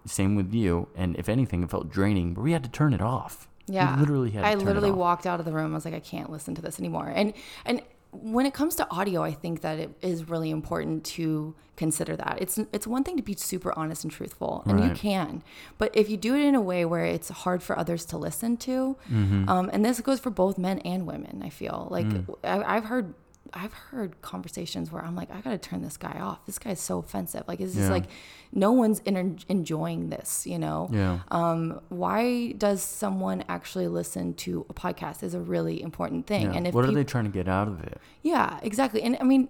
Same 0.06 0.36
with 0.36 0.54
you, 0.54 0.88
and 0.94 1.16
if 1.16 1.28
anything, 1.28 1.62
it 1.62 1.70
felt 1.70 1.90
draining. 1.90 2.34
But 2.34 2.42
we 2.42 2.52
had 2.52 2.62
to 2.64 2.70
turn 2.70 2.94
it 2.94 3.02
off. 3.02 3.48
Yeah. 3.66 3.94
We 3.94 4.00
literally 4.00 4.30
had. 4.30 4.42
To 4.42 4.46
I 4.46 4.52
turn 4.52 4.60
it 4.60 4.64
literally 4.64 4.90
walked 4.92 5.26
out 5.26 5.40
of 5.40 5.46
the 5.46 5.52
room. 5.52 5.72
I 5.72 5.74
was 5.74 5.84
like, 5.84 5.94
I 5.94 6.00
can't 6.00 6.30
listen 6.30 6.54
to 6.54 6.62
this 6.62 6.78
anymore. 6.78 7.12
And 7.14 7.34
and 7.64 7.82
when 8.12 8.44
it 8.46 8.54
comes 8.54 8.74
to 8.76 8.90
audio, 8.90 9.22
I 9.22 9.32
think 9.32 9.60
that 9.60 9.78
it 9.78 9.90
is 10.02 10.28
really 10.28 10.50
important 10.50 11.04
to 11.16 11.54
consider 11.76 12.16
that. 12.16 12.38
It's 12.40 12.58
it's 12.72 12.86
one 12.86 13.04
thing 13.04 13.16
to 13.16 13.22
be 13.22 13.34
super 13.34 13.72
honest 13.78 14.04
and 14.04 14.12
truthful, 14.12 14.62
and 14.66 14.82
you 14.84 14.90
can, 14.90 15.42
but 15.78 15.90
if 15.96 16.10
you 16.10 16.16
do 16.16 16.34
it 16.34 16.40
in 16.42 16.54
a 16.54 16.60
way 16.60 16.84
where 16.84 17.04
it's 17.04 17.28
hard 17.28 17.62
for 17.62 17.78
others 17.78 18.04
to 18.06 18.18
listen 18.18 18.56
to, 18.58 18.96
Mm-hmm. 19.10 19.48
um, 19.48 19.70
and 19.72 19.84
this 19.84 20.00
goes 20.00 20.20
for 20.20 20.30
both 20.30 20.58
men 20.58 20.78
and 20.80 21.06
women, 21.06 21.40
I 21.44 21.48
feel 21.50 21.88
like 21.90 22.06
Mm. 22.06 22.34
I, 22.44 22.76
I've 22.76 22.84
heard. 22.84 23.14
I've 23.52 23.72
heard 23.72 24.20
conversations 24.22 24.92
where 24.92 25.02
I'm 25.04 25.16
like, 25.16 25.30
I 25.30 25.40
gotta 25.40 25.58
turn 25.58 25.82
this 25.82 25.96
guy 25.96 26.18
off. 26.20 26.44
This 26.46 26.58
guy's 26.58 26.80
so 26.80 26.98
offensive. 26.98 27.44
Like, 27.48 27.60
it's 27.60 27.74
just 27.74 27.86
Yeah. 27.86 27.92
like, 27.92 28.04
no 28.52 28.72
one's 28.72 29.00
in, 29.00 29.38
enjoying 29.48 30.08
this, 30.10 30.46
you 30.46 30.58
know? 30.58 30.88
Yeah. 30.92 31.20
um, 31.30 31.80
why 31.88 32.52
does 32.52 32.82
someone 32.82 33.44
actually 33.48 33.88
listen 33.88 34.34
to 34.34 34.66
a 34.70 34.74
podcast 34.74 35.22
is 35.22 35.34
a 35.34 35.40
really 35.40 35.82
important 35.82 36.26
thing. 36.26 36.42
yeah. 36.46 36.52
And 36.56 36.66
if 36.66 36.74
what 36.74 36.84
are 36.84 36.92
they 36.92 37.04
trying 37.04 37.24
to 37.24 37.30
get 37.30 37.48
out 37.48 37.68
of 37.68 37.82
it? 37.82 37.98
yeah, 38.22 38.58
exactly. 38.62 39.02
And 39.02 39.16
I 39.20 39.24
mean, 39.24 39.48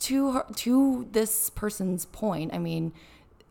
to 0.00 0.32
her, 0.32 0.46
to 0.56 1.06
this 1.12 1.50
person's 1.50 2.06
point, 2.06 2.54
I 2.54 2.58
mean, 2.58 2.92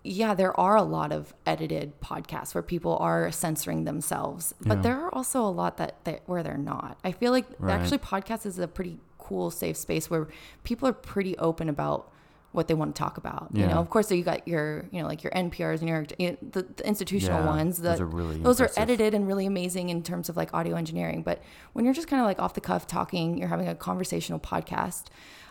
yeah, 0.04 0.34
there 0.34 0.58
are 0.60 0.76
a 0.78 0.82
lot 0.82 1.12
of 1.12 1.34
edited 1.46 2.00
podcasts 2.02 2.56
where 2.56 2.64
people 2.64 2.98
are 2.98 3.32
censoring 3.32 3.84
themselves, 3.84 4.54
but 4.62 4.78
Yeah. 4.78 4.82
there 4.82 5.02
are 5.02 5.14
also 5.14 5.42
a 5.44 5.50
lot 5.52 5.78
that, 5.78 6.04
that 6.06 6.22
where 6.26 6.42
they're 6.42 6.58
not. 6.58 6.98
I 7.04 7.12
feel 7.12 7.32
like 7.32 7.46
Right. 7.60 7.74
actually 7.80 7.98
podcasts 8.00 8.46
is 8.46 8.58
a 8.60 8.68
pretty 8.68 8.98
cool, 9.30 9.52
safe 9.52 9.78
space 9.78 10.10
where 10.10 10.28
people 10.64 10.88
are 10.90 10.94
pretty 11.14 11.38
open 11.38 11.70
about 11.70 12.12
what 12.52 12.68
they 12.68 12.74
want 12.74 12.96
to 12.96 13.00
talk 13.00 13.16
about. 13.18 13.48
You 13.54 13.68
know, 13.68 13.78
of 13.78 13.92
course, 13.92 14.08
so 14.10 14.16
you 14.16 14.24
got 14.24 14.48
your, 14.48 14.86
you 14.92 15.00
know, 15.02 15.08
like 15.08 15.22
your 15.24 15.32
NPRs 15.34 15.80
and 15.82 15.88
your 15.90 16.06
you 16.18 16.32
know, 16.32 16.38
the, 16.56 16.62
the 16.78 16.88
institutional 16.88 17.42
Yeah, 17.42 17.46
ones. 17.46 17.78
those 17.78 18.00
are 18.02 18.08
really 18.08 18.38
those 18.40 18.60
are 18.60 18.72
edited 18.76 19.14
and 19.14 19.28
really 19.28 19.46
amazing 19.46 19.90
in 19.90 20.02
terms 20.02 20.30
of 20.30 20.36
like 20.36 20.52
audio 20.52 20.76
engineering. 20.76 21.22
But 21.22 21.44
when 21.74 21.86
you're 21.86 21.94
just 21.94 22.08
kind 22.08 22.20
of 22.22 22.26
like 22.26 22.40
off 22.40 22.56
the 22.56 22.62
cuff 22.62 22.88
talking, 22.88 23.38
you're 23.38 23.50
having 23.56 23.68
a 23.68 23.76
conversational 23.76 24.40
podcast. 24.40 25.04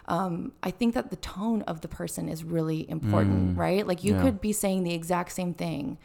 Um, 0.07 0.53
I 0.63 0.71
think 0.73 0.95
that 0.95 1.11
the 1.11 1.17
tone 1.17 1.63
of 1.63 1.83
the 1.83 1.89
person 1.89 2.29
is 2.29 2.43
really 2.43 2.81
important, 2.91 3.57
right? 3.59 3.87
Like 3.87 4.03
you 4.03 4.15
Mm. 4.15 4.17
yeah. 4.17 4.23
could 4.25 4.41
be 4.41 4.53
saying 4.53 4.83
the 4.83 4.95
exact 4.95 5.31
same 5.33 5.55
thing 5.55 5.99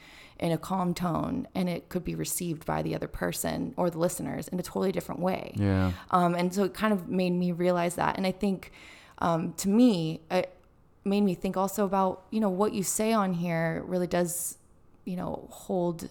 in 0.43 0.51
a 0.51 0.57
calm 0.57 0.93
tone, 0.93 1.47
and 1.55 1.65
it 1.69 1.81
could 1.89 2.03
be 2.03 2.15
received 2.15 2.65
by 2.65 2.81
the 2.83 2.93
other 2.97 3.07
person 3.07 3.73
or 3.77 3.89
the 3.89 3.97
listeners 3.97 4.47
in 4.49 4.59
a 4.59 4.63
totally 4.71 4.91
different 4.91 5.21
way. 5.21 5.53
Yeah. 5.55 5.93
Um, 6.11 6.35
and 6.35 6.53
so 6.53 6.61
it 6.65 6.73
kind 6.73 6.91
of 6.93 7.07
made 7.07 7.31
me 7.31 7.51
realize 7.53 7.95
that. 7.95 8.17
And 8.17 8.27
I 8.27 8.31
think 8.43 8.71
um, 9.19 9.53
to 9.63 9.69
me, 9.69 10.19
it 10.29 10.47
made 11.05 11.21
me 11.21 11.33
think 11.33 11.55
also 11.55 11.85
about, 11.85 12.13
you 12.29 12.41
know, 12.41 12.49
what 12.49 12.73
you 12.73 12.83
say 12.83 13.13
on 13.13 13.33
here 13.33 13.83
really 13.87 14.07
does, 14.07 14.57
you 15.05 15.15
know, 15.15 15.47
hold. 15.49 16.09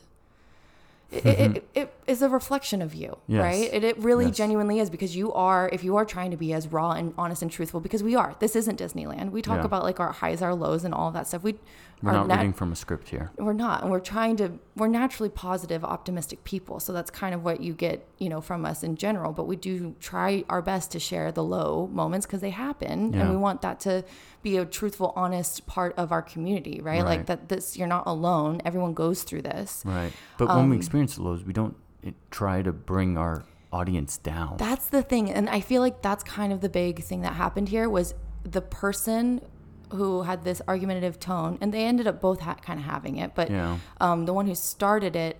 It, 1.11 1.27
it, 1.27 1.57
it, 1.57 1.69
it 1.75 1.95
is 2.07 2.23
a 2.23 2.29
reflection 2.31 2.81
of 2.81 2.95
you, 2.95 3.19
Yes. 3.27 3.43
right? 3.43 3.69
It, 3.71 3.85
it 3.85 3.99
really 3.99 4.27
Yes. 4.29 4.37
genuinely 4.39 4.79
is 4.79 4.89
because 4.89 5.15
you 5.15 5.31
are, 5.35 5.69
if 5.71 5.85
you 5.85 5.97
are 5.97 6.07
trying 6.07 6.31
to 6.31 6.39
be 6.39 6.55
as 6.55 6.69
raw 6.69 6.93
and 6.93 7.12
honest 7.19 7.43
and 7.43 7.51
truthful, 7.51 7.81
because 7.81 8.03
we 8.03 8.15
are. 8.17 8.35
This 8.39 8.57
isn't 8.57 8.79
Disneyland. 8.81 9.31
We 9.31 9.43
talk 9.43 9.59
Yeah. 9.59 9.67
about 9.67 9.83
like 9.83 10.01
our 10.01 10.11
highs, 10.12 10.41
our 10.41 10.55
lows, 10.55 10.85
and 10.85 10.95
all 10.95 11.09
of 11.09 11.15
that 11.15 11.27
stuff. 11.27 11.43
We 11.43 11.57
We're 12.03 12.13
not 12.13 12.27
nat- 12.29 12.37
reading 12.39 12.53
from 12.53 12.73
a 12.73 12.77
script 12.77 13.09
here. 13.11 13.31
we're 13.39 13.53
not 13.53 13.83
and 13.83 13.91
we're 13.91 14.01
trying 14.01 14.37
to 14.37 14.59
we're 14.77 14.89
naturally 14.89 15.29
positive 15.29 15.85
optimistic 15.85 16.43
people 16.45 16.81
so 16.81 16.93
that's 16.93 17.11
kind 17.11 17.35
of 17.35 17.45
what 17.45 17.61
you 17.61 17.73
get 17.75 18.07
you 18.19 18.29
know 18.29 18.41
from 18.41 18.65
us 18.65 18.83
in 18.83 18.97
general 18.97 19.33
but 19.33 19.47
we 19.47 19.55
do 19.57 19.95
try 20.01 20.43
our 20.49 20.61
best 20.63 20.91
to 20.93 20.99
share 20.99 21.31
the 21.33 21.45
low 21.45 21.89
moments 21.93 22.27
because 22.27 22.41
they 22.41 22.51
happen 22.51 23.13
Yeah. 23.13 23.21
and 23.21 23.31
we 23.31 23.37
want 23.37 23.63
that 23.63 23.79
to 23.81 24.05
be 24.43 24.57
a 24.57 24.65
truthful 24.65 25.13
honest 25.15 25.67
part 25.67 25.95
of 25.97 26.11
our 26.11 26.23
community 26.23 26.81
right, 26.81 27.05
like 27.05 27.27
that 27.27 27.49
this 27.49 27.77
you're 27.77 27.87
not 27.87 28.05
alone 28.07 28.61
everyone 28.65 28.95
goes 28.95 29.23
through 29.23 29.43
this 29.43 29.83
Right. 29.85 30.13
But 30.39 30.49
when 30.49 30.59
Um, 30.59 30.71
we 30.71 30.77
experience 30.77 31.15
the 31.17 31.23
lows, 31.23 31.45
we 31.45 31.53
don't 31.53 31.77
eh, 32.05 32.11
try 32.31 32.63
to 32.63 32.73
bring 32.73 33.17
our 33.17 33.45
audience 33.73 34.19
down. 34.19 34.57
That's 34.59 34.89
the 34.89 35.03
thing, 35.03 35.31
and 35.31 35.49
I 35.49 35.61
feel 35.61 35.81
like 35.81 36.03
that's 36.03 36.23
kind 36.25 36.53
of 36.53 36.61
the 36.61 36.69
big 36.69 37.03
thing 37.03 37.23
that 37.23 37.35
happened 37.35 37.69
here 37.71 37.89
was 37.89 38.15
the 38.43 38.61
person 38.61 39.41
who 39.93 40.23
had 40.23 40.45
this 40.45 40.61
argumentative 40.69 41.19
tone, 41.21 41.59
and 41.61 41.73
they 41.73 41.85
ended 41.85 42.07
up 42.07 42.21
both 42.21 42.41
ha- 42.41 42.55
kind 42.55 42.79
of 42.81 42.87
having 42.87 43.17
it, 43.19 43.35
but 43.35 43.51
Yeah. 43.51 43.79
um, 44.01 44.27
the 44.27 44.33
one 44.33 44.47
who 44.47 44.55
started 44.55 45.15
it, 45.17 45.39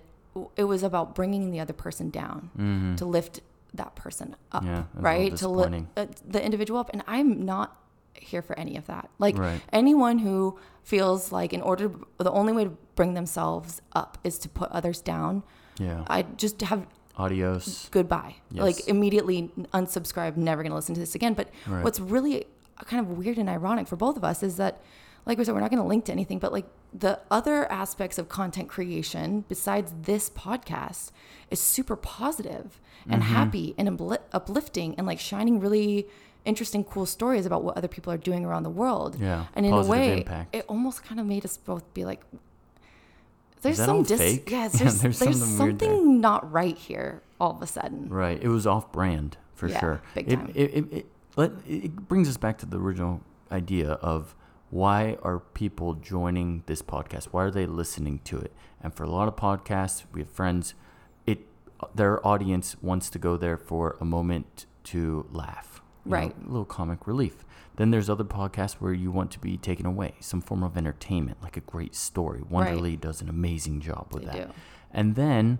it 0.55 0.63
was 0.63 0.81
about 0.83 1.13
bringing 1.15 1.51
the 1.51 1.59
other 1.59 1.73
person 1.73 2.09
down 2.09 2.95
to 2.97 3.05
lift 3.05 3.41
that 3.73 3.95
person 3.95 4.35
up, 4.51 4.63
Mm-hmm. 4.63 4.73
Yeah, 4.73 4.83
that's 5.29 5.41
a 5.41 5.47
little 5.49 5.71
right? 5.71 5.87
To 5.95 6.01
lift 6.01 6.17
uh, 6.23 6.29
the 6.35 6.43
individual 6.43 6.79
up, 6.79 6.89
and 6.93 7.03
I'm 7.07 7.43
not 7.45 7.75
here 8.13 8.41
for 8.43 8.57
any 8.57 8.77
of 8.77 8.85
that. 8.87 9.09
Like 9.19 9.37
Right. 9.37 9.61
anyone 9.71 10.19
who 10.19 10.57
feels 10.83 11.31
like 11.31 11.53
in 11.53 11.61
order, 11.61 11.91
the 12.19 12.31
only 12.31 12.53
way 12.53 12.63
to 12.65 12.71
bring 12.95 13.13
themselves 13.15 13.81
up 13.93 14.17
is 14.23 14.37
to 14.39 14.49
put 14.49 14.69
others 14.71 15.01
down. 15.01 15.43
yeah. 15.79 16.03
I 16.07 16.21
just 16.37 16.61
have 16.61 16.85
Adios. 17.17 17.87
goodbye. 17.91 18.35
Yes. 18.51 18.61
Like 18.63 18.87
immediately 18.87 19.51
unsubscribe, 19.73 20.35
never 20.37 20.61
going 20.63 20.71
to 20.71 20.75
listen 20.75 20.93
to 20.95 20.99
this 21.01 21.15
again. 21.15 21.33
But 21.33 21.49
Right. 21.67 21.83
what's 21.83 21.99
really 21.99 22.45
kind 22.85 22.99
of 23.05 23.17
weird 23.17 23.37
and 23.37 23.49
ironic 23.49 23.87
for 23.87 23.95
both 23.95 24.17
of 24.17 24.23
us 24.23 24.43
is 24.43 24.57
that, 24.57 24.81
like 25.25 25.37
we 25.37 25.43
said, 25.43 25.53
we're 25.53 25.61
not 25.61 25.69
going 25.69 25.81
to 25.81 25.87
link 25.87 26.05
to 26.05 26.11
anything, 26.11 26.39
but 26.39 26.51
like 26.51 26.65
the 26.93 27.19
other 27.31 27.71
aspects 27.71 28.17
of 28.17 28.29
content 28.29 28.69
creation 28.69 29.45
besides 29.47 29.93
this 30.03 30.29
podcast 30.29 31.11
is 31.49 31.59
super 31.59 31.95
positive 31.95 32.79
and 33.09 33.21
Mm-hmm. 33.21 33.33
happy 33.33 33.75
and 33.77 33.99
uplifting 34.31 34.95
and 34.97 35.05
like 35.05 35.19
shining 35.19 35.59
really 35.59 36.07
interesting, 36.45 36.83
cool 36.83 37.05
stories 37.05 37.45
about 37.45 37.63
what 37.63 37.75
other 37.77 37.87
people 37.87 38.11
are 38.13 38.17
doing 38.17 38.45
around 38.45 38.63
the 38.63 38.69
world. 38.69 39.17
Yeah, 39.19 39.45
And 39.55 39.65
in 39.65 39.73
a 39.73 39.83
way, 39.85 40.19
impact. 40.19 40.55
it 40.55 40.65
almost 40.69 41.03
kind 41.03 41.19
of 41.19 41.25
made 41.25 41.43
us 41.45 41.57
both 41.57 41.83
be 41.93 42.05
like, 42.05 42.21
there's 43.61 43.77
some 43.77 44.03
dis- 44.03 44.19
fake? 44.19 44.49
Yeah, 44.51 44.67
there's, 44.73 44.99
there's 45.01 45.19
there's, 45.19 45.39
something 45.39 45.79
something 45.79 46.21
not 46.21 46.49
right 46.51 46.77
here 46.77 47.21
all 47.39 47.51
of 47.51 47.61
a 47.61 47.67
sudden. 47.67 48.09
Right. 48.09 48.41
It 48.41 48.47
was 48.49 48.67
off 48.67 48.91
brand 48.91 49.37
for 49.55 49.67
Yeah, 49.67 49.79
sure. 49.79 50.01
big 50.15 50.27
time. 50.29 50.51
It, 50.53 50.71
it, 50.73 50.93
it, 50.93 51.05
let, 51.35 51.51
it 51.67 52.07
brings 52.07 52.29
us 52.29 52.37
back 52.37 52.57
to 52.59 52.65
the 52.65 52.77
original 52.79 53.21
idea 53.51 53.91
of 53.93 54.35
why 54.69 55.17
are 55.21 55.39
people 55.39 55.93
joining 55.95 56.63
this 56.65 56.81
podcast? 56.81 57.25
Why 57.25 57.43
are 57.43 57.51
they 57.51 57.65
listening 57.65 58.19
to 58.25 58.39
it? 58.39 58.51
And 58.81 58.93
for 58.93 59.03
a 59.03 59.09
lot 59.09 59.27
of 59.27 59.35
podcasts, 59.35 60.03
we 60.11 60.21
have 60.21 60.29
friends, 60.29 60.73
it 61.27 61.41
their 61.93 62.25
audience 62.25 62.75
wants 62.81 63.09
to 63.11 63.19
go 63.19 63.37
there 63.37 63.57
for 63.57 63.95
a 63.99 64.05
moment 64.05 64.65
to 64.85 65.27
laugh. 65.31 65.81
you 66.05 66.11
know, 66.11 66.17
Right. 66.17 66.35
a 66.35 66.47
little 66.49 66.65
comic 66.65 67.07
relief. 67.07 67.45
Then 67.77 67.91
there's 67.91 68.09
other 68.09 68.23
podcasts 68.25 68.73
where 68.73 68.93
you 68.93 69.09
want 69.11 69.31
to 69.31 69.39
be 69.39 69.57
taken 69.57 69.85
away, 69.85 70.15
some 70.19 70.41
form 70.41 70.61
of 70.63 70.75
entertainment, 70.77 71.37
like 71.41 71.55
a 71.57 71.61
great 71.61 71.95
story. 71.95 72.41
Wondery 72.41 72.99
does 72.99 73.21
an 73.21 73.29
amazing 73.29 73.79
job 73.79 74.07
with 74.11 74.23
They 74.25 74.39
that. 74.39 74.47
do. 74.49 74.53
And 74.91 75.15
then 75.15 75.59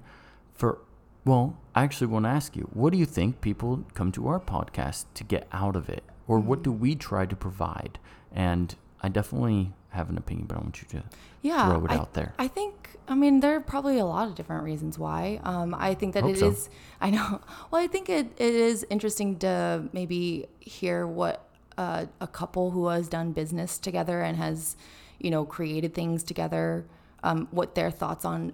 for 0.54 0.80
well, 1.26 1.58
I 1.74 1.84
actually 1.84 2.08
want 2.08 2.26
to 2.26 2.30
ask 2.30 2.56
you, 2.56 2.70
what 2.74 2.92
do 2.92 3.00
you 3.00 3.06
think 3.06 3.42
people 3.42 3.86
come 3.94 4.12
to 4.12 4.28
our 4.28 4.40
podcast 4.40 5.06
to 5.16 5.24
get 5.24 5.48
out 5.52 5.76
of 5.76 5.90
it? 5.90 6.04
Or 6.28 6.40
what 6.40 6.64
do 6.64 6.72
we 6.72 6.96
try 6.96 7.26
to 7.26 7.36
provide? 7.36 8.00
And 8.32 8.76
I 9.02 9.10
definitely 9.10 9.74
have 9.90 10.10
an 10.10 10.18
opinion, 10.18 10.48
but 10.48 10.58
I 10.58 10.62
want 10.62 10.82
you 10.82 10.88
to 10.90 11.04
yeah, 11.42 11.70
throw 11.70 11.86
it 11.86 11.92
I, 11.92 11.96
out 11.96 12.14
there. 12.14 12.34
I 12.40 12.48
think, 12.48 12.98
I 13.08 13.16
mean, 13.16 13.40
there 13.40 13.56
are 13.56 13.62
probably 13.62 14.00
a 14.00 14.06
lot 14.06 14.28
of 14.28 14.36
different 14.36 14.64
reasons 14.64 14.98
why. 14.98 15.40
Um, 15.44 15.76
I 15.78 15.94
think 15.94 16.14
that 16.16 16.24
Hope 16.24 16.34
it 16.34 16.40
so. 16.40 16.50
is. 16.50 16.70
I 17.00 17.10
know. 17.10 17.42
Well, 17.72 17.82
I 17.82 17.88
think 17.88 18.10
it, 18.10 18.32
it 18.38 18.54
is 18.54 18.86
interesting 18.90 19.40
to 19.40 19.90
maybe 19.94 20.48
hear 20.60 21.08
what 21.08 21.48
uh, 21.78 22.06
a 22.22 22.28
couple 22.28 22.72
who 22.72 22.88
has 22.88 23.08
done 23.08 23.32
business 23.32 23.78
together 23.78 24.22
and 24.22 24.38
has, 24.38 24.76
you 25.20 25.32
know, 25.32 25.46
created 25.46 25.94
things 25.94 26.24
together, 26.24 26.86
um, 27.24 27.48
what 27.52 27.76
their 27.76 27.92
thoughts 27.92 28.26
on 28.26 28.54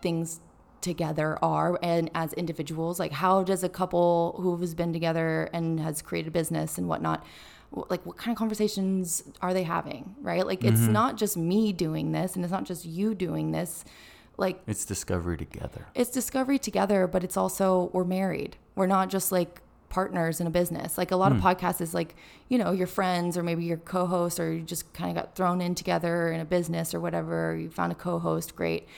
things 0.00 0.40
together 0.80 1.38
are 1.42 1.78
and 1.82 2.10
as 2.14 2.32
individuals 2.34 2.98
like 2.98 3.12
how 3.12 3.42
does 3.42 3.62
a 3.62 3.68
couple 3.68 4.36
who 4.40 4.56
has 4.56 4.74
been 4.74 4.92
together 4.92 5.48
and 5.52 5.80
has 5.80 6.02
created 6.02 6.28
a 6.28 6.30
business 6.30 6.78
and 6.78 6.88
whatnot 6.88 7.24
like 7.88 8.04
what 8.04 8.16
kind 8.16 8.34
of 8.34 8.38
conversations 8.38 9.22
are 9.42 9.54
they 9.54 9.62
having 9.62 10.14
right 10.20 10.46
like 10.46 10.64
it's 10.64 10.80
mm-hmm. 10.80 10.92
not 10.92 11.16
just 11.16 11.36
me 11.36 11.72
doing 11.72 12.12
this 12.12 12.34
and 12.34 12.44
it's 12.44 12.52
not 12.52 12.64
just 12.64 12.84
you 12.84 13.14
doing 13.14 13.52
this 13.52 13.84
like 14.40 14.58
it's 14.66 14.86
discovery 14.86 15.36
together. 15.36 15.86
it's 15.94 16.10
discovery 16.10 16.58
together, 16.58 17.06
but 17.06 17.22
it's 17.22 17.36
also 17.36 17.90
we're 17.92 18.04
married. 18.04 18.56
We're 18.74 18.86
not 18.86 19.10
just 19.10 19.30
like 19.30 19.60
partners 19.90 20.40
in 20.40 20.46
a 20.46 20.50
business. 20.50 20.96
Like 20.96 21.10
a 21.10 21.16
lot 21.16 21.30
of 21.30 21.38
hmm. 21.38 21.46
podcasts 21.46 21.82
is 21.82 21.92
like, 21.92 22.14
you 22.48 22.56
know, 22.56 22.72
your 22.72 22.86
friends 22.86 23.36
or 23.36 23.42
maybe 23.42 23.64
your 23.64 23.76
co-host 23.76 24.40
or 24.40 24.52
you 24.52 24.62
just 24.62 24.92
kind 24.94 25.10
of 25.10 25.22
got 25.22 25.34
thrown 25.36 25.60
in 25.60 25.74
together 25.74 26.32
in 26.32 26.40
a 26.40 26.44
business 26.46 26.94
or 26.94 27.00
whatever. 27.00 27.54
You 27.54 27.68
found 27.70 27.92
a 27.92 27.94
co-host, 27.94 28.56
great. 28.56 28.88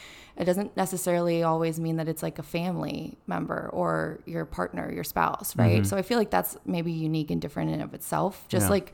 It 0.43 0.47
doesn't 0.47 0.77
necessarily 0.77 1.43
always 1.45 1.79
mean 1.79 1.97
that 1.97 2.09
it's 2.09 2.23
like 2.23 2.39
a 2.41 2.43
family 2.43 3.17
member 3.29 3.71
or 3.73 4.19
your 4.27 4.45
partner, 4.45 4.91
your 4.93 5.05
spouse, 5.05 5.55
right? 5.57 5.77
Mm-hmm. 5.77 5.85
So 5.85 5.97
I 5.97 6.03
feel 6.03 6.19
like 6.19 6.31
that's 6.31 6.57
maybe 6.67 6.91
unique 6.91 7.31
and 7.31 7.41
different 7.41 7.69
in 7.71 7.75
and 7.75 7.83
of 7.85 7.95
itself. 7.95 8.47
Just 8.49 8.65
Yeah. 8.67 8.71
like 8.71 8.93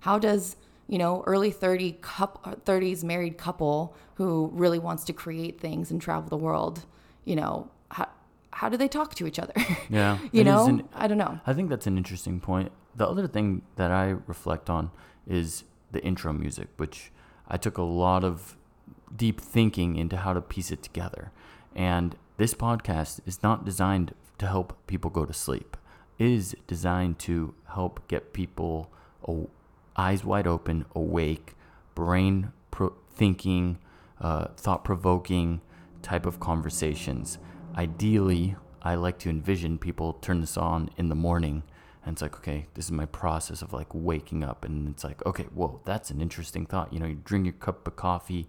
how 0.00 0.18
does 0.18 0.56
you 0.86 0.96
know 0.96 1.22
early 1.26 1.50
30 1.50 1.92
couple 2.00 2.52
30s 2.64 3.04
married 3.04 3.36
couple 3.36 3.94
who 4.14 4.50
really 4.54 4.78
wants 4.78 5.04
to 5.04 5.12
create 5.12 5.60
things 5.60 5.90
and 5.90 6.00
travel 6.00 6.28
the 6.30 6.36
world 6.48 6.86
you 7.26 7.36
know 7.36 7.68
how, 7.90 8.08
how 8.52 8.68
do 8.70 8.76
they 8.78 8.88
talk 8.88 9.14
to 9.16 9.26
each 9.26 9.38
other 9.38 9.52
Yeah. 9.90 10.16
you 10.32 10.44
know 10.44 10.66
an- 10.66 10.88
i 10.94 11.06
don't 11.06 11.18
know 11.18 11.38
I 11.46 11.52
think 11.52 11.68
that's 11.68 11.86
an 11.86 11.98
interesting 11.98 12.40
point. 12.40 12.72
The 12.96 13.06
other 13.06 13.26
thing 13.28 13.62
that 13.76 13.90
I 13.90 14.06
reflect 14.26 14.70
on 14.70 14.90
is 15.26 15.64
the 15.92 16.00
intro 16.02 16.32
music, 16.32 16.68
which 16.78 17.12
I 17.46 17.56
took 17.58 17.76
a 17.76 17.82
lot 18.04 18.24
of 18.24 18.56
deep 19.14 19.40
thinking 19.40 19.96
into 19.96 20.18
how 20.18 20.32
to 20.32 20.40
piece 20.40 20.70
it 20.70 20.82
together. 20.82 21.32
And 21.74 22.16
this 22.36 22.54
podcast 22.54 23.20
is 23.26 23.42
not 23.42 23.64
designed 23.64 24.14
to 24.38 24.46
help 24.46 24.76
people 24.86 25.10
go 25.10 25.24
to 25.24 25.32
sleep. 25.32 25.76
It 26.18 26.28
is 26.28 26.56
designed 26.66 27.18
to 27.20 27.54
help 27.74 28.06
get 28.08 28.32
people 28.32 28.90
eyes 29.96 30.24
wide 30.24 30.46
open, 30.46 30.84
awake, 30.94 31.54
brain 31.94 32.52
pro- 32.70 32.94
thinking, 33.10 33.78
uh, 34.20 34.46
thought 34.56 34.84
provoking 34.84 35.60
type 36.02 36.24
of 36.24 36.40
conversations. 36.40 37.38
Ideally, 37.76 38.56
I 38.82 38.94
like 38.94 39.18
to 39.20 39.30
envision 39.30 39.78
people 39.78 40.14
turn 40.14 40.40
this 40.40 40.56
on 40.56 40.90
in 40.96 41.08
the 41.08 41.14
morning 41.14 41.64
and 42.04 42.14
it's 42.14 42.22
like, 42.22 42.36
okay, 42.36 42.66
this 42.72 42.86
is 42.86 42.92
my 42.92 43.04
process 43.04 43.60
of 43.60 43.74
like 43.74 43.88
waking 43.92 44.42
up. 44.42 44.64
And 44.64 44.88
it's 44.88 45.04
like, 45.04 45.24
okay, 45.26 45.44
whoa, 45.54 45.80
that's 45.84 46.10
an 46.10 46.22
interesting 46.22 46.64
thought. 46.64 46.90
You 46.90 47.00
know, 47.00 47.06
you 47.06 47.20
drink 47.22 47.44
your 47.44 47.52
cup 47.52 47.86
of 47.86 47.96
coffee 47.96 48.48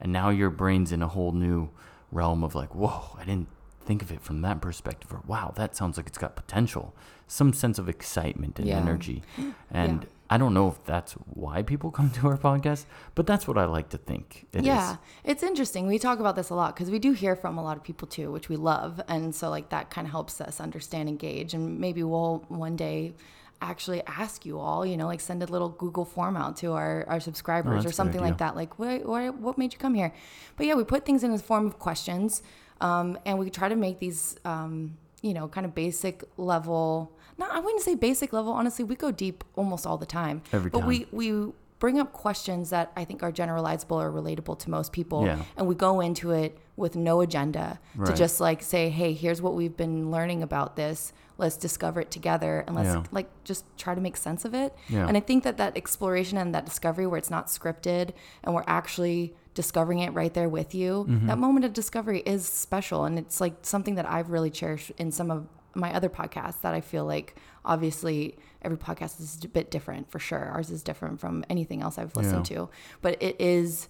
and 0.00 0.12
now 0.12 0.30
your 0.30 0.50
brain's 0.50 0.92
in 0.92 1.02
a 1.02 1.08
whole 1.08 1.32
new 1.32 1.70
realm 2.12 2.42
of 2.44 2.54
like, 2.54 2.74
whoa, 2.74 3.16
I 3.18 3.24
didn't 3.24 3.48
think 3.84 4.02
of 4.02 4.10
it 4.12 4.20
from 4.20 4.42
that 4.42 4.60
perspective. 4.60 5.12
Or 5.12 5.22
wow, 5.26 5.52
that 5.56 5.74
sounds 5.76 5.96
like 5.96 6.06
it's 6.06 6.18
got 6.18 6.36
potential. 6.36 6.94
Some 7.26 7.52
sense 7.52 7.78
of 7.78 7.88
excitement 7.88 8.58
and 8.58 8.68
Yeah. 8.68 8.78
energy. 8.78 9.22
And 9.70 10.02
Yeah. 10.02 10.08
I 10.30 10.36
don't 10.36 10.52
know 10.52 10.68
if 10.68 10.84
that's 10.84 11.12
why 11.12 11.62
people 11.62 11.90
come 11.98 12.10
to 12.10 12.28
our 12.28 12.36
podcast, 12.36 12.84
but 13.14 13.26
that's 13.26 13.48
what 13.48 13.56
I 13.56 13.64
like 13.64 13.88
to 13.90 13.98
think 13.98 14.46
it 14.52 14.60
is. 14.60 14.66
yeah 14.66 14.96
it's 15.24 15.42
interesting 15.42 15.86
we 15.86 15.98
talk 15.98 16.18
about 16.20 16.36
this 16.36 16.50
a 16.50 16.54
lot 16.54 16.74
because 16.74 16.90
we 16.90 16.98
do 16.98 17.12
hear 17.12 17.34
from 17.34 17.56
a 17.58 17.62
lot 17.62 17.76
of 17.78 17.82
people 17.82 18.06
too 18.06 18.30
which 18.30 18.48
we 18.50 18.56
love 18.56 19.00
and 19.08 19.34
so 19.34 19.48
like 19.48 19.70
that 19.70 19.88
kind 19.90 20.06
of 20.06 20.10
helps 20.10 20.40
us 20.40 20.60
understand 20.60 21.08
and 21.08 21.18
gauge 21.18 21.54
and 21.54 21.78
maybe 21.80 22.02
we'll 22.02 22.44
one 22.48 22.76
day 22.76 23.14
actually 23.60 24.02
ask 24.06 24.46
you 24.46 24.58
all, 24.58 24.86
you 24.86 24.96
know, 24.96 25.06
like 25.06 25.20
send 25.20 25.42
a 25.42 25.46
little 25.46 25.68
Google 25.70 26.04
form 26.04 26.36
out 26.36 26.56
to 26.58 26.72
our, 26.72 27.04
our 27.08 27.20
subscribers 27.20 27.84
or 27.84 27.88
Oh, 27.88 27.90
good 27.90 27.94
something 27.94 28.20
like 28.20 28.38
that. 28.38 28.54
Like, 28.56 28.78
what, 28.78 29.04
what, 29.04 29.34
what 29.38 29.58
made 29.58 29.72
you 29.72 29.78
come 29.78 29.94
here? 29.94 30.12
But 30.56 30.66
yeah, 30.66 30.74
we 30.74 30.84
put 30.84 31.04
things 31.04 31.24
in 31.24 31.32
the 31.32 31.38
form 31.38 31.66
of 31.66 31.78
questions 31.78 32.42
um, 32.80 33.18
and 33.26 33.38
we 33.38 33.50
try 33.50 33.68
to 33.68 33.76
make 33.76 33.98
these, 33.98 34.36
um, 34.44 34.96
you 35.22 35.34
know, 35.34 35.48
kind 35.48 35.66
of 35.66 35.74
basic 35.74 36.22
level. 36.36 37.12
No, 37.36 37.46
I 37.50 37.58
wouldn't 37.60 37.82
say 37.82 37.94
basic 37.94 38.32
level. 38.32 38.52
Honestly, 38.52 38.84
we 38.84 38.94
go 38.94 39.10
deep 39.10 39.42
almost 39.56 39.86
all 39.86 39.98
the 39.98 40.06
time. 40.06 40.42
Every 40.52 40.70
but 40.70 40.80
time. 40.80 40.88
we 40.88 41.06
we 41.12 41.52
bring 41.80 41.98
up 42.00 42.12
questions 42.12 42.70
that 42.70 42.90
I 42.96 43.04
think 43.04 43.22
are 43.22 43.30
generalizable 43.30 43.92
or 44.02 44.10
relatable 44.10 44.58
to 44.60 44.70
most 44.70 44.92
people, 44.92 45.24
Yeah. 45.24 45.42
and 45.56 45.66
we 45.68 45.74
go 45.76 46.00
into 46.00 46.32
it 46.32 46.58
with 46.78 46.96
no 46.96 47.20
agenda 47.20 47.78
to 48.06 48.12
just 48.14 48.40
like 48.40 48.62
say, 48.62 48.88
hey, 48.88 49.12
here's 49.12 49.42
what 49.42 49.54
we've 49.54 49.76
been 49.76 50.10
learning 50.10 50.42
about 50.42 50.76
this. 50.76 51.12
Let's 51.36 51.56
discover 51.56 52.00
it 52.00 52.10
together, 52.10 52.64
and 52.66 52.74
let's 52.74 52.88
Yeah. 52.94 53.02
like 53.12 53.28
just 53.44 53.64
try 53.76 53.94
to 53.94 54.00
make 54.00 54.16
sense 54.16 54.44
of 54.44 54.54
it. 54.54 54.74
Yeah. 54.88 55.06
And 55.06 55.16
I 55.16 55.20
think 55.20 55.44
that 55.44 55.56
that 55.58 55.76
exploration 55.76 56.36
and 56.38 56.54
that 56.54 56.64
discovery, 56.64 57.06
where 57.06 57.18
it's 57.18 57.30
not 57.30 57.46
scripted 57.46 58.10
and 58.42 58.54
we're 58.54 58.64
actually 58.66 59.34
discovering 59.54 59.98
it 60.00 60.12
right 60.14 60.34
there 60.34 60.48
with 60.48 60.74
you, 60.74 61.04
Mm-hmm. 61.08 61.26
that 61.26 61.38
moment 61.38 61.64
of 61.64 61.72
discovery 61.72 62.20
is 62.26 62.46
special, 62.48 63.04
and 63.04 63.18
it's 63.18 63.40
like 63.40 63.54
something 63.62 63.94
that 63.96 64.08
I've 64.10 64.30
really 64.30 64.50
cherished 64.50 64.90
in 64.98 65.12
some 65.12 65.30
of 65.30 65.46
my 65.74 65.94
other 65.94 66.08
podcasts 66.08 66.60
that 66.62 66.74
I 66.74 66.80
feel 66.80 67.04
like 67.04 67.36
obviously 67.64 68.36
every 68.62 68.76
podcast 68.78 69.20
is 69.20 69.38
a 69.44 69.48
bit 69.48 69.70
different 69.70 70.10
for 70.10 70.18
sure. 70.18 70.44
Ours 70.46 70.70
is 70.70 70.82
different 70.82 71.20
from 71.20 71.44
anything 71.48 71.82
else 71.82 71.98
I've 71.98 72.16
listened 72.16 72.50
Yeah. 72.50 72.56
to, 72.56 72.68
but 73.02 73.22
it 73.22 73.36
is 73.40 73.86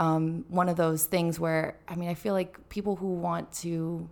um, 0.00 0.44
one 0.48 0.68
of 0.68 0.76
those 0.76 1.04
things 1.04 1.38
where 1.38 1.76
I 1.86 1.94
mean 1.94 2.08
I 2.08 2.14
feel 2.14 2.32
like 2.34 2.68
people 2.70 2.96
who 2.96 3.12
want 3.14 3.52
to 3.64 4.08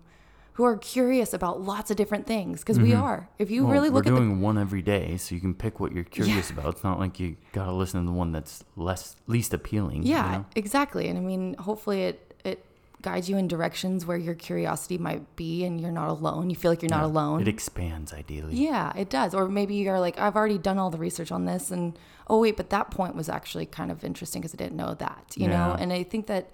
who 0.53 0.65
are 0.65 0.77
curious 0.77 1.33
about 1.33 1.63
lots 1.63 1.89
of 1.93 1.97
different 1.97 2.27
things 2.27 2.61
because 2.61 2.81
we 2.81 2.93
are. 2.93 3.29
If 3.39 3.49
you. 3.49 3.63
Well, 3.65 3.73
really 3.75 3.91
look 3.91 4.05
we're 4.05 4.13
at 4.13 4.15
the 4.17 4.21
doing 4.21 4.41
one 4.41 4.59
every 4.59 4.83
day, 4.83 5.17
so 5.17 5.35
you 5.37 5.41
can 5.41 5.55
pick 5.55 5.79
what 5.79 5.93
you're 5.93 6.03
curious 6.03 6.51
about. 6.51 6.75
It's 6.75 6.83
not 6.85 6.99
like 6.99 7.21
you 7.21 7.37
gotta 7.53 7.73
listen 7.73 8.01
to 8.01 8.07
the 8.07 8.13
one 8.13 8.33
that's 8.33 8.65
less 8.77 9.15
least 9.29 9.55
appealing. 9.55 10.03
you 10.03 10.11
Yeah, 10.15 10.39
know? 10.39 10.47
exactly. 10.57 11.07
And 11.09 11.17
I 11.17 11.21
mean, 11.23 11.55
hopefully 11.55 12.03
it 12.05 12.35
it 12.45 12.65
guides 13.03 13.31
you 13.31 13.37
in 13.37 13.47
directions 13.49 14.05
where 14.05 14.17
your 14.17 14.35
curiosity 14.35 14.99
might 14.99 15.37
be 15.37 15.65
and 15.65 15.81
you're 15.81 15.93
not 15.93 16.09
alone. 16.09 16.51
You 16.51 16.57
feel 16.57 16.71
like 16.73 16.83
you're 16.83 16.91
not 16.91 17.01
Yeah. 17.03 17.07
alone. 17.07 17.41
It 17.43 17.49
expands 17.49 18.13
ideally. 18.13 18.55
yeah, 18.57 18.93
it 18.97 19.09
does. 19.09 19.35
Or 19.35 19.49
maybe 19.49 19.75
you're 19.77 20.01
like, 20.01 20.19
I've 20.19 20.35
already 20.37 20.59
done 20.59 20.79
all 20.79 20.91
the 20.91 20.99
research 20.99 21.31
on 21.31 21.45
this 21.45 21.71
and 21.71 21.97
oh 22.29 22.41
wait, 22.41 22.57
but 22.57 22.71
that 22.71 22.91
point 22.91 23.15
was 23.15 23.29
actually 23.29 23.67
kind 23.67 23.91
of 23.91 24.03
interesting 24.05 24.43
because 24.43 24.53
I 24.55 24.57
didn't 24.59 24.77
know 24.77 24.95
that, 24.95 25.33
you 25.37 25.47
know? 25.49 25.77
And 25.79 25.93
I 25.93 26.03
think 26.03 26.27
that 26.27 26.51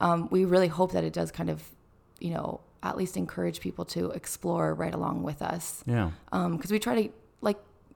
um, 0.00 0.28
we 0.30 0.44
really 0.44 0.68
hope 0.68 0.92
that 0.92 1.04
it 1.04 1.12
does 1.12 1.30
kind 1.30 1.50
of, 1.50 1.62
you 2.20 2.30
know, 2.30 2.60
at 2.82 2.96
least 2.96 3.16
encourage 3.16 3.60
people 3.60 3.84
to 3.84 4.10
explore 4.12 4.72
right 4.74 4.94
along 4.94 5.22
with 5.22 5.42
us. 5.42 5.82
Yeah. 5.86 6.12
because 6.30 6.70
we 6.70 6.78
try 6.78 7.02
to 7.02 7.08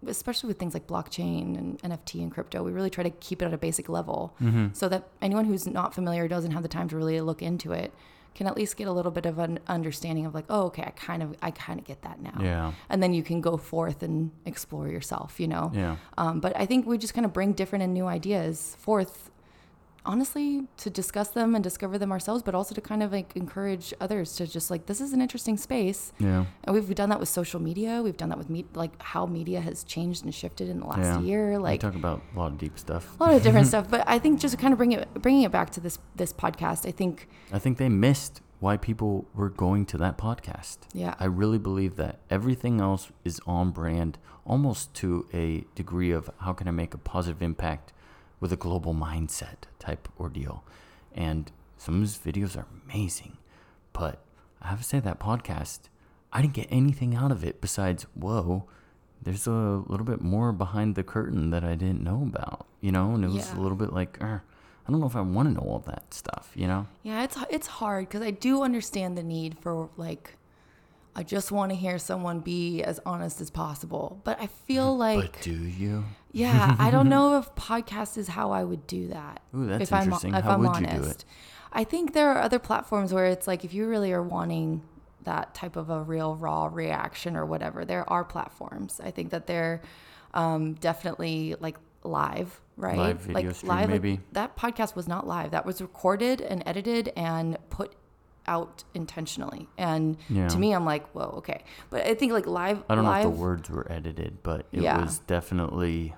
especially 0.08 0.48
with 0.48 0.58
things 0.58 0.74
like 0.74 0.86
blockchain 0.86 1.56
and 1.58 1.82
nft 1.82 2.14
and 2.22 2.30
crypto 2.32 2.62
we 2.62 2.72
really 2.72 2.90
try 2.90 3.04
to 3.04 3.10
keep 3.10 3.42
it 3.42 3.46
at 3.46 3.54
a 3.54 3.58
basic 3.58 3.88
level 3.88 4.34
Mm-hmm. 4.40 4.68
so 4.72 4.88
that 4.88 5.08
anyone 5.22 5.44
who's 5.44 5.66
not 5.66 5.94
familiar 5.94 6.28
doesn't 6.28 6.50
have 6.52 6.62
the 6.62 6.68
time 6.68 6.88
to 6.88 6.96
really 6.96 7.20
look 7.20 7.42
into 7.42 7.72
it 7.72 7.92
can 8.34 8.48
at 8.48 8.56
least 8.56 8.76
get 8.76 8.88
a 8.88 8.92
little 8.92 9.12
bit 9.12 9.26
of 9.26 9.38
an 9.38 9.60
understanding 9.68 10.26
of 10.26 10.34
like 10.34 10.44
oh 10.50 10.64
okay 10.64 10.82
i 10.82 10.90
kind 10.90 11.22
of 11.22 11.36
i 11.42 11.50
kind 11.52 11.78
of 11.78 11.84
get 11.86 12.02
that 12.02 12.20
now 12.20 12.36
Yeah. 12.40 12.72
and 12.88 13.02
then 13.02 13.14
you 13.14 13.22
can 13.22 13.40
go 13.40 13.56
forth 13.56 14.02
and 14.02 14.30
explore 14.44 14.88
yourself 14.88 15.38
you 15.38 15.46
know 15.48 15.70
Yeah. 15.74 15.96
um, 16.18 16.40
but 16.40 16.52
i 16.56 16.66
think 16.66 16.86
we 16.86 16.98
just 16.98 17.14
kind 17.14 17.24
of 17.24 17.32
bring 17.32 17.52
different 17.52 17.84
and 17.84 17.94
new 17.94 18.06
ideas 18.06 18.76
forth 18.80 19.30
honestly 20.06 20.62
to 20.76 20.90
discuss 20.90 21.28
them 21.28 21.54
and 21.54 21.64
discover 21.64 21.96
them 21.98 22.12
ourselves 22.12 22.42
but 22.42 22.54
also 22.54 22.74
to 22.74 22.80
kind 22.80 23.02
of 23.02 23.10
like 23.12 23.32
encourage 23.36 23.92
others 24.00 24.34
to 24.36 24.46
just 24.46 24.70
like 24.70 24.86
this 24.86 25.00
is 25.00 25.12
an 25.12 25.20
interesting 25.20 25.56
space 25.56 26.12
Yeah. 26.18 26.44
and 26.64 26.74
we've 26.74 26.94
done 26.94 27.08
that 27.10 27.20
with 27.20 27.28
social 27.28 27.60
media. 27.60 28.02
We've 28.02 28.16
done 28.16 28.28
that 28.28 28.38
with 28.38 28.50
me- 28.50 28.66
like 28.74 29.00
how 29.02 29.26
media 29.26 29.60
has 29.60 29.82
changed 29.84 30.24
and 30.24 30.34
shifted 30.34 30.68
in 30.68 30.80
the 30.80 30.86
last 30.86 30.98
Yeah. 31.00 31.20
year. 31.20 31.50
we 31.52 31.56
Like 31.58 31.80
a 31.80 31.86
talk 31.86 31.94
about 31.94 32.20
a 32.34 32.38
lot 32.38 32.52
of 32.52 32.58
deep 32.58 32.78
stuff. 32.78 33.16
A 33.18 33.24
lot 33.24 33.34
of 33.34 33.42
different 33.42 33.66
stuff. 33.72 33.88
But 33.90 34.04
I 34.06 34.18
think 34.18 34.40
just 34.40 34.54
to 34.54 34.60
kind 34.60 34.72
of 34.72 34.78
bring 34.78 34.92
it 34.92 35.08
bringing 35.14 35.42
it 35.42 35.52
back 35.52 35.70
to 35.70 35.80
this 35.80 35.98
this 36.16 36.32
podcast, 36.32 36.86
I 36.86 36.90
think 36.90 37.28
I 37.52 37.58
think 37.58 37.78
they 37.78 37.88
missed 37.88 38.40
why 38.60 38.76
people 38.76 39.26
were 39.34 39.48
going 39.50 39.84
to 39.86 39.98
that 39.98 40.16
podcast. 40.18 40.78
Yeah. 40.92 41.14
I 41.18 41.24
really 41.26 41.58
believe 41.58 41.96
that 41.96 42.18
everything 42.30 42.80
else 42.80 43.10
is 43.24 43.40
on 43.46 43.70
brand 43.70 44.16
almost 44.46 44.92
to 44.94 45.26
a 45.32 45.64
degree 45.74 46.10
of 46.10 46.30
how 46.40 46.52
can 46.52 46.68
I 46.68 46.70
make 46.70 46.92
a 46.92 46.98
positive 46.98 47.40
impact 47.42 47.92
with 48.40 48.52
a 48.52 48.56
global 48.56 48.94
mindset 48.94 49.64
type 49.78 50.08
ordeal. 50.18 50.64
And 51.14 51.50
some 51.78 51.96
of 51.96 52.00
his 52.02 52.18
videos 52.18 52.56
are 52.56 52.66
amazing. 52.84 53.38
But 53.92 54.22
I 54.60 54.68
have 54.68 54.78
to 54.78 54.84
say 54.84 55.00
that 55.00 55.20
podcast, 55.20 55.80
I 56.32 56.40
didn't 56.42 56.54
get 56.54 56.68
anything 56.70 57.14
out 57.14 57.30
of 57.30 57.44
it 57.44 57.60
besides, 57.60 58.06
whoa, 58.14 58.64
there's 59.22 59.46
a 59.46 59.82
little 59.86 60.04
bit 60.06 60.20
more 60.20 60.52
behind 60.52 60.94
the 60.96 61.02
curtain 61.04 61.50
that 61.50 61.64
I 61.64 61.74
didn't 61.76 62.02
know 62.02 62.22
about, 62.22 62.66
you 62.80 62.90
know? 62.92 63.12
And 63.14 63.24
it 63.24 63.28
was 63.28 63.46
Yeah. 63.52 63.58
a 63.58 63.60
little 63.60 63.76
bit 63.76 63.92
like, 63.92 64.18
"Er, 64.22 64.42
I 64.86 64.90
don't 64.90 65.00
know 65.00 65.06
if 65.06 65.16
I 65.16 65.20
want 65.22 65.48
to 65.48 65.54
know 65.54 65.66
all 65.66 65.78
that 65.86 66.12
stuff, 66.12 66.50
you 66.54 66.66
know? 66.66 66.86
yeah, 67.02 67.22
it's 67.24 67.36
it's 67.48 67.66
hard 67.66 68.06
because 68.08 68.20
I 68.20 68.32
do 68.32 68.62
understand 68.62 69.16
the 69.16 69.22
need 69.22 69.56
for 69.60 69.88
like. 69.96 70.36
I 71.16 71.22
just 71.22 71.52
want 71.52 71.70
to 71.70 71.76
hear 71.76 71.96
someone 71.98 72.40
be 72.40 72.82
as 72.82 72.98
honest 73.06 73.40
as 73.40 73.48
possible, 73.48 74.20
but 74.24 74.38
I 74.42 74.48
feel 74.48 74.94
like 75.06 75.32
but 75.32 75.40
do 75.42 75.52
you? 75.54 76.04
Yeah, 76.34 76.76
I 76.78 76.90
don't 76.90 77.08
know 77.14 77.38
if 77.38 77.54
podcast 77.54 78.18
is 78.18 78.28
how 78.28 78.50
I 78.52 78.64
would 78.64 78.86
do 78.86 79.08
that. 79.08 79.40
Ooh, 79.56 79.66
that's 79.66 79.84
if 79.84 79.92
I'm, 79.92 80.02
interesting. 80.04 80.34
If 80.34 80.44
How 80.44 80.52
I'm 80.54 80.60
would 80.60 80.76
you 80.80 80.86
do 80.86 80.92
honest. 80.92 81.22
it? 81.22 81.24
I 81.72 81.84
think 81.84 82.12
there 82.12 82.30
are 82.32 82.40
other 82.42 82.58
platforms 82.58 83.12
where 83.14 83.26
it's 83.26 83.46
like 83.46 83.64
if 83.64 83.72
you 83.72 83.86
really 83.88 84.12
are 84.12 84.22
wanting 84.22 84.82
that 85.22 85.54
type 85.54 85.76
of 85.76 85.90
a 85.90 86.02
real 86.02 86.36
raw 86.36 86.68
reaction 86.70 87.36
or 87.36 87.46
whatever, 87.46 87.84
there 87.84 88.08
are 88.10 88.24
platforms. 88.24 89.00
I 89.02 89.10
think 89.10 89.30
that 89.30 89.46
they're 89.46 89.80
um, 90.34 90.74
definitely 90.74 91.54
like 91.60 91.76
live, 92.02 92.60
right? 92.76 92.96
Live 92.98 93.20
video 93.20 93.48
like 93.48 93.56
stream, 93.56 93.68
like, 93.70 93.88
maybe? 93.88 94.20
that 94.32 94.56
podcast 94.56 94.94
was 94.96 95.08
not 95.08 95.26
live. 95.26 95.52
That 95.52 95.64
was 95.64 95.80
recorded 95.80 96.40
and 96.40 96.62
edited 96.66 97.12
and 97.16 97.56
put 97.70 97.94
out 98.46 98.84
intentionally. 98.92 99.68
And 99.78 100.18
Yeah. 100.28 100.48
to 100.48 100.58
me, 100.58 100.74
I'm 100.74 100.84
like, 100.84 101.08
whoa, 101.12 101.34
okay. 101.38 101.64
But 101.90 102.06
I 102.06 102.14
think 102.14 102.32
like 102.32 102.46
live. 102.46 102.82
I 102.90 102.94
don't 102.94 103.04
live, 103.04 103.24
know 103.24 103.30
if 103.30 103.36
the 103.36 103.40
words 103.42 103.70
were 103.70 103.90
edited, 103.90 104.42
but 104.42 104.66
it 104.70 104.82
Yeah. 104.82 105.00
was 105.00 105.20
definitely 105.20 106.14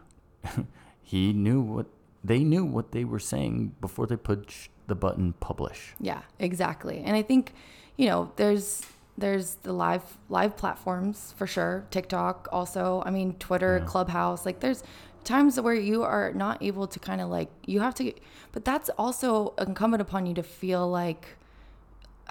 he 1.02 1.32
knew 1.32 1.60
what 1.60 1.86
they 2.24 2.40
knew 2.40 2.64
what 2.64 2.92
they 2.92 3.04
were 3.04 3.20
saying 3.20 3.74
before 3.80 4.06
they 4.06 4.16
pushed 4.16 4.70
the 4.88 4.94
button 4.94 5.34
publish. 5.34 5.94
Yeah, 6.00 6.22
exactly. 6.38 7.02
And 7.04 7.16
I 7.16 7.22
think, 7.22 7.52
you 7.96 8.06
know, 8.06 8.32
there's 8.36 8.84
there's 9.18 9.54
the 9.62 9.72
live 9.72 10.18
live 10.28 10.56
platforms 10.56 11.34
for 11.36 11.46
sure. 11.46 11.84
TikTok 11.90 12.48
also. 12.52 13.02
I 13.06 13.10
mean, 13.10 13.34
Twitter, 13.34 13.78
Yeah. 13.78 13.86
Clubhouse. 13.86 14.44
Like 14.44 14.60
there's 14.60 14.82
times 15.24 15.60
where 15.60 15.74
you 15.74 16.02
are 16.02 16.32
not 16.32 16.62
able 16.62 16.86
to 16.86 16.98
kind 17.00 17.20
of 17.20 17.28
like 17.28 17.48
you 17.66 17.80
have 17.80 17.94
to 17.94 18.12
but 18.52 18.64
that's 18.64 18.88
also 18.90 19.54
incumbent 19.58 20.00
upon 20.00 20.24
you 20.24 20.32
to 20.34 20.42
feel 20.42 20.88
like 20.88 21.36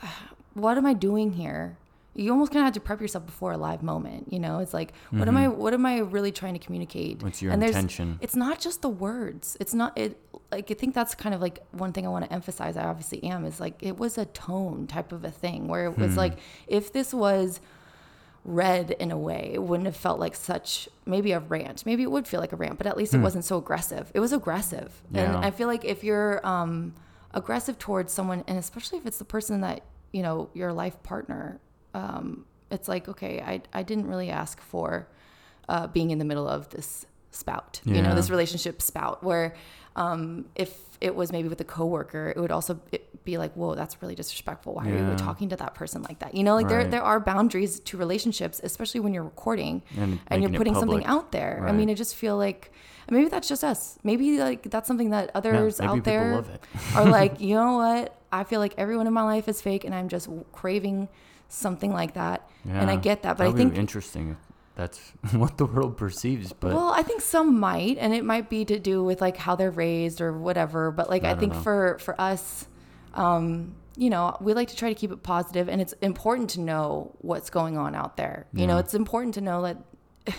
ah, 0.01 0.30
what 0.54 0.78
am 0.78 0.86
I 0.86 0.93
doing 0.93 1.34
here? 1.34 1.78
You 2.17 2.32
almost 2.32 2.51
kind 2.54 2.62
of 2.62 2.65
have 2.67 2.73
to 2.75 2.80
prep 2.80 3.01
yourself 3.01 3.25
before 3.25 3.51
a 3.51 3.58
live 3.58 3.84
moment. 3.84 4.32
You 4.32 4.39
know, 4.39 4.60
it's 4.60 4.73
like, 4.73 4.93
what 5.12 5.28
am 5.28 5.36
I? 5.36 5.49
What 5.49 5.73
am 5.73 5.86
I 5.86 5.97
really 5.99 6.32
trying 6.32 6.54
to 6.54 6.60
communicate? 6.60 7.21
What's 7.21 7.41
your 7.41 7.51
and 7.51 7.62
intention? 7.62 8.19
It's 8.21 8.36
not 8.38 8.60
just 8.60 8.82
the 8.82 8.89
words. 8.89 9.58
It's 9.60 9.73
not 9.73 9.97
it. 9.97 10.17
Like 10.51 10.71
I 10.71 10.75
think 10.75 10.95
that's 10.95 11.13
kind 11.13 11.36
of 11.36 11.41
like 11.41 11.60
one 11.71 11.91
thing 11.91 12.06
I 12.06 12.10
want 12.10 12.23
to 12.25 12.32
emphasize. 12.32 12.78
I 12.78 12.86
obviously 12.86 13.21
am 13.23 13.43
is 13.45 13.60
like 13.60 13.75
it 13.84 13.97
was 13.97 14.17
a 14.17 14.25
tone 14.28 14.88
type 14.88 15.12
of 15.12 15.25
a 15.25 15.32
thing 15.32 15.67
where 15.67 15.86
it 15.86 15.97
was 15.97 16.13
Hmm. 16.13 16.17
like 16.19 16.39
if 16.67 16.93
this 16.93 17.13
was 17.13 17.60
read 18.43 18.91
in 18.91 19.12
a 19.12 19.17
way, 19.17 19.51
it 19.54 19.62
wouldn't 19.63 19.88
have 19.88 19.97
felt 19.97 20.19
like 20.19 20.36
such 20.36 20.88
maybe 21.06 21.32
a 21.32 21.39
rant. 21.39 21.86
Maybe 21.86 22.04
it 22.04 22.12
would 22.12 22.28
feel 22.28 22.39
like 22.39 22.54
a 22.54 22.56
rant, 22.56 22.78
but 22.78 22.86
at 22.88 22.95
least 22.95 23.13
it 23.13 23.17
wasn't 23.19 23.43
so 23.43 23.58
aggressive. 23.58 24.12
It 24.13 24.19
was 24.19 24.32
aggressive, 24.34 25.01
Hmm. 25.10 25.15
Yeah. 25.17 25.36
and 25.36 25.45
I 25.45 25.51
feel 25.51 25.67
like 25.67 25.84
if 25.84 26.04
you're 26.04 26.45
um, 26.47 26.93
aggressive 27.34 27.80
towards 27.80 28.13
someone, 28.13 28.43
and 28.47 28.58
especially 28.58 28.99
if 28.99 29.06
it's 29.06 29.17
the 29.17 29.25
person 29.25 29.62
that 29.62 29.82
you 30.13 30.21
know 30.21 30.49
your 30.54 30.71
life 30.71 31.01
partner, 31.04 31.60
um, 31.95 32.45
it's 32.71 32.88
like 32.93 33.08
okay, 33.13 33.34
I 33.51 33.62
I 33.79 33.84
didn't 33.84 34.08
really 34.12 34.29
ask 34.29 34.55
for 34.62 35.08
uh, 35.69 35.88
being 35.88 36.12
in 36.12 36.19
the 36.19 36.25
middle 36.31 36.47
of 36.47 36.69
this 36.69 37.05
spout, 37.31 37.81
you 37.86 38.01
know, 38.01 38.13
this 38.15 38.29
relationship 38.29 38.81
spout 38.81 39.23
where. 39.23 39.53
Um, 39.97 40.45
if 40.55 40.71
it 40.99 41.15
was 41.15 41.31
maybe 41.31 41.47
with 41.47 41.62
a 41.62 41.69
coworker, 41.77 42.34
it 42.36 42.39
would 42.43 42.51
also 42.51 42.73
be 43.23 43.38
like, 43.38 43.53
"Whoa, 43.53 43.75
that's 43.75 44.01
really 44.01 44.13
disrespectful. 44.15 44.73
Why 44.77 44.84
are 44.89 44.97
you 45.12 45.15
talking 45.15 45.47
to 45.49 45.55
that 45.55 45.73
person 45.73 46.01
like 46.10 46.19
that?" 46.19 46.36
You 46.36 46.43
know, 46.43 46.53
like 46.60 46.67
there 46.67 46.79
Right. 46.79 46.91
there 46.91 47.01
are 47.12 47.19
boundaries 47.21 47.79
to 47.79 47.93
relationships, 47.97 48.60
especially 48.62 48.99
when 48.99 49.13
you're 49.13 49.23
recording 49.23 49.84
And 49.95 50.19
and, 50.27 50.41
you're 50.41 50.51
putting 50.60 50.73
something 50.81 51.05
out 51.15 51.31
there. 51.31 51.63
I 51.65 51.71
mean, 51.71 51.89
I 51.89 51.93
just 51.93 52.13
feel 52.15 52.36
like 52.36 52.62
maybe 53.10 53.29
that's 53.29 53.47
just 53.47 53.63
us. 53.63 53.97
Maybe 54.03 54.38
like 54.49 54.63
that's 54.73 54.88
something 54.88 55.12
that 55.12 55.31
others 55.34 55.79
maybe 55.79 55.89
out 55.91 56.03
there 56.03 56.43
are 56.97 57.05
like, 57.19 57.39
you 57.39 57.55
know 57.55 57.77
what? 57.77 58.05
I 58.34 58.43
feel 58.43 58.60
like 58.60 58.73
everyone 58.77 59.08
in 59.08 59.13
my 59.13 59.23
life 59.23 59.47
is 59.47 59.62
fake, 59.62 59.86
and 59.86 59.95
I'm 59.95 60.10
just 60.10 60.27
craving 60.51 61.08
something 61.47 61.91
like 61.91 62.13
that. 62.13 62.49
And 62.67 62.89
I 62.89 62.95
get 62.95 63.21
that, 63.23 63.38
but 63.38 63.47
I 63.47 63.51
think 63.51 63.75
interesting. 63.75 64.38
That's 64.75 64.99
what 65.31 65.58
the 65.58 65.65
world 65.65 65.97
perceives. 65.97 66.51
But 66.51 66.73
well, 66.73 66.89
I 66.89 67.01
think 67.01 67.21
some 67.21 67.60
might, 67.60 67.97
and 67.97 68.13
it 68.13 68.25
might 68.25 68.49
be 68.49 68.65
to 68.65 68.79
do 68.79 69.03
with 69.03 69.21
like 69.21 69.38
how 69.38 69.55
they're 69.55 69.71
raised 69.71 70.19
or 70.19 70.34
whatever. 70.34 70.91
But 70.91 71.10
like, 71.10 71.23
I 71.23 71.31
I, 71.31 71.36
think 71.36 71.53
know. 71.53 71.60
for 71.60 71.97
for 71.99 72.19
us, 72.19 72.67
um, 73.13 73.75
you 73.95 74.10
know, 74.10 74.36
we 74.41 74.53
like 74.53 74.67
to 74.69 74.75
try 74.75 74.89
to 74.89 74.95
keep 74.95 75.12
it 75.12 75.23
positive, 75.23 75.69
and 75.69 75.81
it's 75.81 75.93
important 76.01 76.49
to 76.51 76.60
know 76.60 77.15
what's 77.19 77.49
going 77.49 77.77
on 77.77 77.95
out 77.95 78.17
there. 78.17 78.47
You 78.53 78.67
know, 78.67 78.77
it's 78.77 78.93
important 78.93 79.36
to 79.36 79.41
know 79.41 79.62
that 79.62 79.77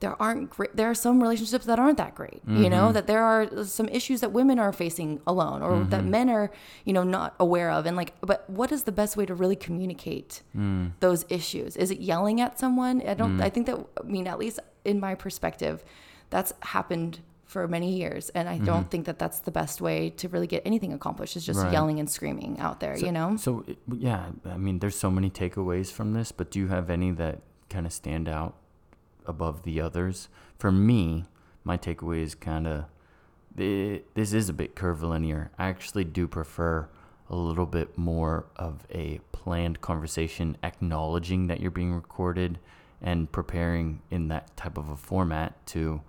there 0.00 0.20
aren't 0.20 0.50
great 0.50 0.74
there 0.76 0.90
are 0.90 0.94
some 0.94 1.22
relationships 1.22 1.64
that 1.64 1.78
aren't 1.78 1.96
that 1.98 2.14
great 2.14 2.42
you 2.46 2.68
know 2.68 2.84
mm-hmm. 2.84 2.92
that 2.92 3.06
there 3.06 3.22
are 3.22 3.64
some 3.64 3.88
issues 3.88 4.20
that 4.20 4.32
women 4.32 4.58
are 4.58 4.72
facing 4.72 5.20
alone 5.26 5.62
or 5.62 5.84
that 5.84 6.00
mm-hmm. 6.00 6.10
men 6.10 6.30
are 6.30 6.50
you 6.84 6.92
know 6.92 7.02
not 7.02 7.34
aware 7.40 7.70
of. 7.70 7.86
And 7.86 7.96
like 7.96 8.14
but 8.20 8.48
what 8.48 8.72
is 8.72 8.84
the 8.84 8.92
best 8.92 9.16
way 9.16 9.26
to 9.26 9.34
really 9.34 9.56
communicate 9.56 10.42
mm. 10.56 10.92
those 11.00 11.24
issues? 11.28 11.76
Is 11.76 11.90
it 11.90 12.00
yelling 12.00 12.40
at 12.40 12.58
someone? 12.58 13.02
I 13.06 13.14
don't 13.14 13.38
mm. 13.38 13.42
i 13.42 13.50
think 13.50 13.66
that 13.66 13.78
i 14.02 14.06
mean 14.06 14.26
at 14.26 14.38
least 14.38 14.60
in 14.84 15.00
my 15.00 15.14
perspective 15.14 15.84
that's 16.30 16.52
happened 16.60 17.20
for 17.44 17.68
many 17.68 17.96
years. 17.96 18.30
And 18.30 18.48
i 18.48 18.58
don't 18.58 18.80
mm-hmm. 18.80 18.88
think 18.88 19.06
that 19.06 19.18
that's 19.18 19.40
the 19.40 19.50
best 19.50 19.80
way 19.80 20.10
to 20.10 20.28
really 20.28 20.46
get 20.46 20.62
anything 20.64 20.92
accomplished. 20.92 21.36
Is 21.36 21.46
just 21.46 21.60
Right. 21.60 21.72
yelling 21.72 22.00
and 22.00 22.10
screaming 22.10 22.58
out 22.58 22.80
there 22.80 22.96
you 22.98 23.12
know? 23.12 23.36
So 23.36 23.64
yeah, 23.92 24.30
I 24.44 24.56
mean, 24.56 24.78
there's 24.78 24.96
so 24.96 25.10
many 25.10 25.30
takeaways 25.30 25.92
from 25.92 26.12
this, 26.12 26.32
but 26.32 26.50
do 26.50 26.58
you 26.58 26.68
have 26.68 26.90
any 26.90 27.10
that 27.12 27.40
kind 27.70 27.86
of 27.86 27.92
stand 27.92 28.28
out 28.28 28.54
above 29.26 29.62
the 29.62 29.80
others? 29.80 30.28
For 30.58 30.70
me, 30.72 31.24
my 31.64 31.76
takeaway 31.76 32.20
is 32.22 32.34
kind 32.34 32.66
of 32.66 32.84
this 33.56 34.32
is 34.32 34.48
a 34.48 34.52
bit 34.52 34.74
curvilinear. 34.74 35.50
I 35.58 35.68
actually 35.68 36.04
do 36.04 36.26
prefer 36.26 36.88
a 37.30 37.36
little 37.36 37.66
bit 37.66 37.96
more 37.96 38.46
of 38.56 38.84
a 38.90 39.20
planned 39.32 39.80
conversation, 39.80 40.56
acknowledging 40.62 41.46
that 41.46 41.60
you're 41.60 41.70
being 41.70 41.94
recorded 41.94 42.58
and 43.00 43.30
preparing 43.30 44.02
in 44.10 44.28
that 44.28 44.56
type 44.56 44.76
of 44.76 44.88
a 44.88 44.96
format 44.96 45.64
to 45.66 46.00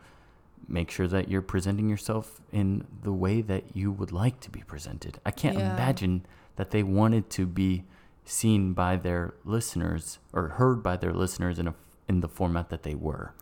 make 0.67 0.89
sure 0.89 1.07
that 1.07 1.29
you're 1.29 1.41
presenting 1.43 1.87
yourself 1.87 2.41
in 2.51 2.85
the 3.03 3.13
way 3.13 3.41
that 3.41 3.75
you 3.75 3.91
would 3.91 4.11
like 4.11 4.39
to 4.39 4.49
be 4.49 4.61
presented. 4.61 5.19
I 5.25 5.29
can't 5.31 5.57
Yeah. 5.57 5.73
imagine 5.75 6.25
that 6.55 6.71
they 6.71 6.81
wanted 6.81 7.29
to 7.31 7.45
be 7.45 7.83
seen 8.23 8.73
by 8.73 8.95
their 8.95 9.35
listeners 9.43 10.17
or 10.33 10.47
heard 10.49 10.81
by 10.81 10.97
their 10.97 11.13
listeners 11.13 11.59
in 11.59 11.67
a 11.67 11.75
in 12.07 12.21
the 12.21 12.27
format 12.27 12.69
that 12.69 12.83
they 12.83 12.95
were. 12.95 13.33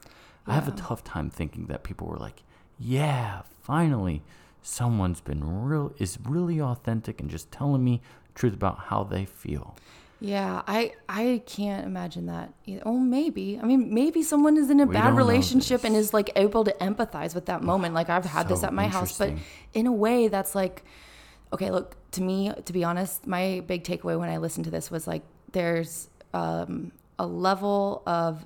I 0.46 0.54
have 0.54 0.68
a 0.68 0.72
tough 0.72 1.04
time 1.04 1.30
thinking 1.30 1.68
that 1.68 1.84
people 1.84 2.08
were 2.08 2.18
like, 2.18 2.44
"Yeah, 2.78 3.44
finally 3.62 4.24
someone's 4.62 5.22
been 5.22 5.44
real 5.44 5.94
is 5.98 6.18
really 6.24 6.62
authentic 6.62 7.20
and 7.20 7.30
just 7.30 7.52
telling 7.52 7.84
me 7.84 8.02
truth 8.36 8.54
about 8.54 8.80
how 8.90 9.04
they 9.04 9.26
feel." 9.26 9.76
Yeah, 10.20 10.62
I 10.68 10.94
I 11.10 11.44
can't 11.46 11.86
imagine 11.86 12.28
that. 12.28 12.54
Either. 12.66 12.82
Oh, 12.86 12.98
maybe. 12.98 13.60
I 13.62 13.66
mean, 13.66 13.94
maybe 13.94 14.24
someone 14.24 14.56
is 14.56 14.70
in 14.70 14.80
a 14.80 14.86
We 14.86 14.94
bad 14.94 15.18
relationship 15.18 15.84
and 15.84 15.96
is 15.96 16.14
like 16.14 16.32
able 16.38 16.64
to 16.64 16.72
empathize 16.80 17.36
with 17.36 17.48
that 17.48 17.62
moment. 17.62 17.94
Like 17.94 18.10
I've 18.10 18.24
had 18.24 18.48
this 18.48 18.64
at 18.64 18.74
my 18.74 18.88
house, 18.88 19.18
but 19.18 19.34
in 19.74 19.86
a 19.86 19.92
way 19.92 20.30
that's 20.30 20.56
like, 20.56 20.84
okay, 21.52 21.72
look. 21.72 21.98
To 22.12 22.22
me, 22.22 22.54
to 22.66 22.72
be 22.72 22.84
honest, 22.84 23.26
my 23.26 23.64
big 23.66 23.84
takeaway 23.84 24.20
when 24.20 24.30
I 24.30 24.38
listened 24.38 24.66
to 24.66 24.72
this 24.72 24.92
was 24.92 25.08
like, 25.08 25.24
there's 25.52 26.08
um, 26.32 26.92
a 27.18 27.26
level 27.26 28.04
of 28.06 28.46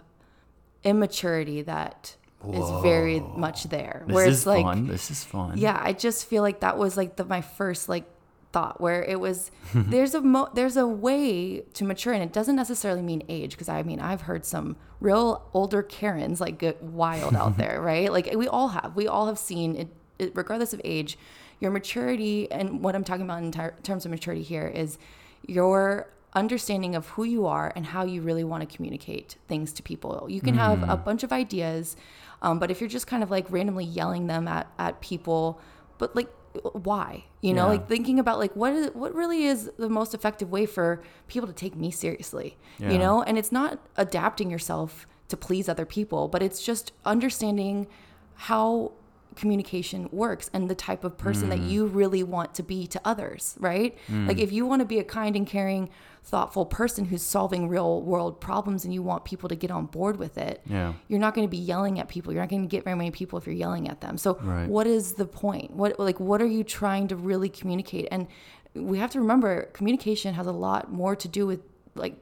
immaturity 0.84 1.62
that 1.64 2.16
is 2.48 2.70
very 2.82 3.20
much 3.20 3.64
there. 3.66 4.04
This 4.06 4.14
where 4.14 4.28
is 4.28 4.38
it's 4.38 4.46
like, 4.46 4.64
fun. 4.64 4.88
This 4.88 5.10
is 5.12 5.24
fun. 5.24 5.58
yeah 5.58 5.80
i 5.82 5.92
just 5.92 6.28
feel 6.28 6.44
like 6.44 6.60
that 6.62 6.78
was 6.78 6.96
like 6.96 7.16
the 7.16 7.26
my 7.26 7.42
first 7.42 7.90
like 7.90 8.06
thought 8.54 8.80
where 8.80 9.04
it 9.04 9.20
was 9.20 9.52
there's 9.76 10.14
a 10.14 10.22
mo- 10.22 10.50
there's 10.54 10.78
a 10.78 10.88
way 10.88 11.62
to 11.74 11.84
mature 11.84 12.14
and 12.14 12.24
it 12.24 12.32
doesn't 12.32 12.56
necessarily 12.56 13.02
mean 13.02 13.22
age 13.28 13.52
because 13.52 13.68
i 13.68 13.84
mean 13.84 14.00
i've 14.00 14.22
heard 14.22 14.46
some 14.46 14.78
real 15.02 15.50
older 15.54 15.84
karens 15.84 16.40
like 16.40 16.58
get 16.58 16.82
wild 16.82 17.36
out 17.36 17.58
there 17.62 17.82
right 17.82 18.12
like 18.12 18.32
we 18.36 18.48
all 18.48 18.70
have 18.70 18.96
we 18.96 19.08
all 19.08 19.28
have 19.28 19.38
seen 19.40 19.76
it, 19.76 19.88
it 20.18 20.32
regardless 20.36 20.74
of 20.74 20.80
age 20.86 21.18
your 21.60 21.72
maturity 21.72 22.50
and 22.52 22.82
what 22.84 22.96
i'm 22.96 23.04
talking 23.04 23.24
about 23.26 23.44
in 23.44 23.52
ter- 23.52 23.76
terms 23.84 24.06
of 24.06 24.12
maturity 24.12 24.44
here 24.44 24.68
is 24.68 24.98
your 25.46 26.08
understanding 26.34 26.96
of 26.96 27.08
who 27.10 27.24
you 27.24 27.46
are 27.46 27.72
and 27.76 27.86
how 27.88 28.04
you 28.06 28.22
really 28.22 28.44
want 28.44 28.68
to 28.68 28.76
communicate 28.76 29.38
things 29.48 29.72
to 29.74 29.82
people 29.82 30.28
you 30.30 30.42
can 30.42 30.56
have 30.56 30.88
a 30.90 30.96
bunch 30.98 31.24
of 31.24 31.32
ideas 31.32 31.96
um, 32.42 32.60
but 32.60 32.70
if 32.70 32.80
you're 32.80 32.90
just 32.90 33.08
kind 33.08 33.24
of 33.24 33.32
like 33.32 33.46
randomly 33.50 33.86
yelling 33.86 34.28
them 34.28 34.48
at, 34.48 34.68
at 34.78 35.00
people 35.02 35.60
but 35.98 36.16
like 36.16 36.30
why 36.74 37.24
you 37.42 37.54
know 37.54 37.64
Yeah. 37.66 37.70
like 37.72 37.88
thinking 37.88 38.20
about 38.20 38.40
like 38.40 38.56
what 38.56 38.74
is 38.74 38.90
what 38.94 39.14
really 39.16 39.46
is 39.46 39.72
the 39.78 39.90
most 39.90 40.14
effective 40.14 40.52
way 40.52 40.66
for 40.66 41.02
people 41.28 41.48
to 41.48 41.54
take 41.54 41.76
me 41.76 41.92
seriously 41.92 42.58
Yeah. 42.78 42.92
you 42.92 42.98
know 43.00 43.24
and 43.24 43.38
it's 43.38 43.52
not 43.52 43.80
adapting 43.96 44.52
yourself 44.52 45.08
to 45.30 45.38
please 45.38 45.68
other 45.70 45.86
people 45.86 46.28
but 46.28 46.42
it's 46.44 46.62
just 46.64 46.92
understanding 47.06 47.88
how 48.36 48.92
communication 49.36 50.10
works 50.12 50.50
and 50.54 50.70
the 50.70 50.76
type 50.76 51.04
of 51.04 51.18
person 51.18 51.50
that 51.50 51.60
mm. 51.60 51.70
you 51.70 51.86
really 51.86 52.24
want 52.24 52.54
to 52.56 52.64
be 52.64 52.88
to 52.88 53.00
others 53.06 53.56
right? 53.60 53.98
Mm. 54.10 54.28
Like 54.28 54.40
if 54.40 54.52
you 54.52 54.66
want 54.66 54.82
to 54.82 54.86
be 54.86 55.00
a 55.00 55.04
kind 55.04 55.36
and 55.36 55.46
caring 55.46 55.90
thoughtful 56.24 56.66
person 56.66 57.06
who's 57.06 57.22
solving 57.22 57.70
real 57.70 58.02
world 58.02 58.42
problems 58.42 58.84
and 58.84 58.94
you 58.94 59.02
want 59.02 59.24
people 59.24 59.48
to 59.48 59.56
get 59.56 59.72
on 59.72 59.86
board 59.86 60.18
with 60.18 60.38
it 60.38 60.62
Yeah. 60.66 60.94
you're 61.08 61.20
not 61.20 61.34
going 61.34 61.48
to 61.48 61.52
be 61.52 61.58
yelling 61.58 62.00
at 62.00 62.10
people. 62.10 62.34
You're 62.34 62.42
not 62.42 62.50
going 62.50 62.64
to 62.64 62.68
get 62.68 62.84
very 62.84 62.98
many 62.98 63.12
people 63.12 63.38
if 63.40 63.46
you're 63.46 63.56
yelling 63.56 63.88
at 63.88 64.02
them. 64.02 64.18
So 64.18 64.38
Right. 64.42 64.68
what 64.68 64.88
is 64.88 65.14
the 65.14 65.26
point? 65.26 65.72
What 65.72 66.00
like 66.00 66.20
what 66.20 66.42
are 66.42 66.48
you 66.48 66.64
trying 66.64 67.08
to 67.10 67.16
really 67.16 67.50
communicate? 67.50 68.08
And 68.12 68.28
we 68.74 69.00
have 69.00 69.12
to 69.12 69.20
remember 69.20 69.64
communication 69.74 70.34
has 70.34 70.48
a 70.48 70.52
lot 70.52 70.92
more 70.92 71.16
to 71.16 71.28
do 71.28 71.48
with 71.48 71.62
like 71.96 72.16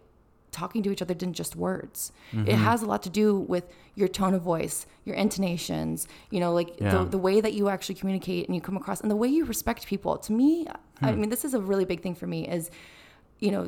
talking 0.61 0.81
to 0.83 0.89
each 0.93 1.01
other 1.05 1.13
than 1.21 1.31
just 1.41 1.53
words 1.67 1.97
Mm-hmm. 2.33 2.49
it 2.51 2.57
has 2.69 2.79
a 2.81 2.87
lot 2.91 3.01
to 3.07 3.11
do 3.21 3.27
with 3.53 3.65
your 3.99 4.09
tone 4.19 4.33
of 4.39 4.41
voice 4.53 4.77
your 5.07 5.15
intonations 5.25 6.07
you 6.33 6.39
know 6.43 6.51
like 6.59 6.69
Yeah. 6.79 6.91
the, 6.93 6.99
the 7.15 7.21
way 7.27 7.35
that 7.45 7.53
you 7.57 7.63
actually 7.75 7.95
communicate 8.01 8.41
and 8.47 8.53
you 8.57 8.61
come 8.67 8.77
across 8.81 8.99
and 9.01 9.09
the 9.15 9.19
way 9.23 9.27
you 9.37 9.43
respect 9.55 9.81
people 9.93 10.13
to 10.27 10.31
me 10.41 10.51
i 11.01 11.11
Hmm. 11.11 11.19
mean 11.21 11.29
this 11.35 11.43
is 11.49 11.53
a 11.53 11.61
really 11.71 11.85
big 11.93 12.01
thing 12.05 12.15
for 12.21 12.27
me 12.35 12.39
is 12.57 12.63
you 13.45 13.51
know 13.53 13.63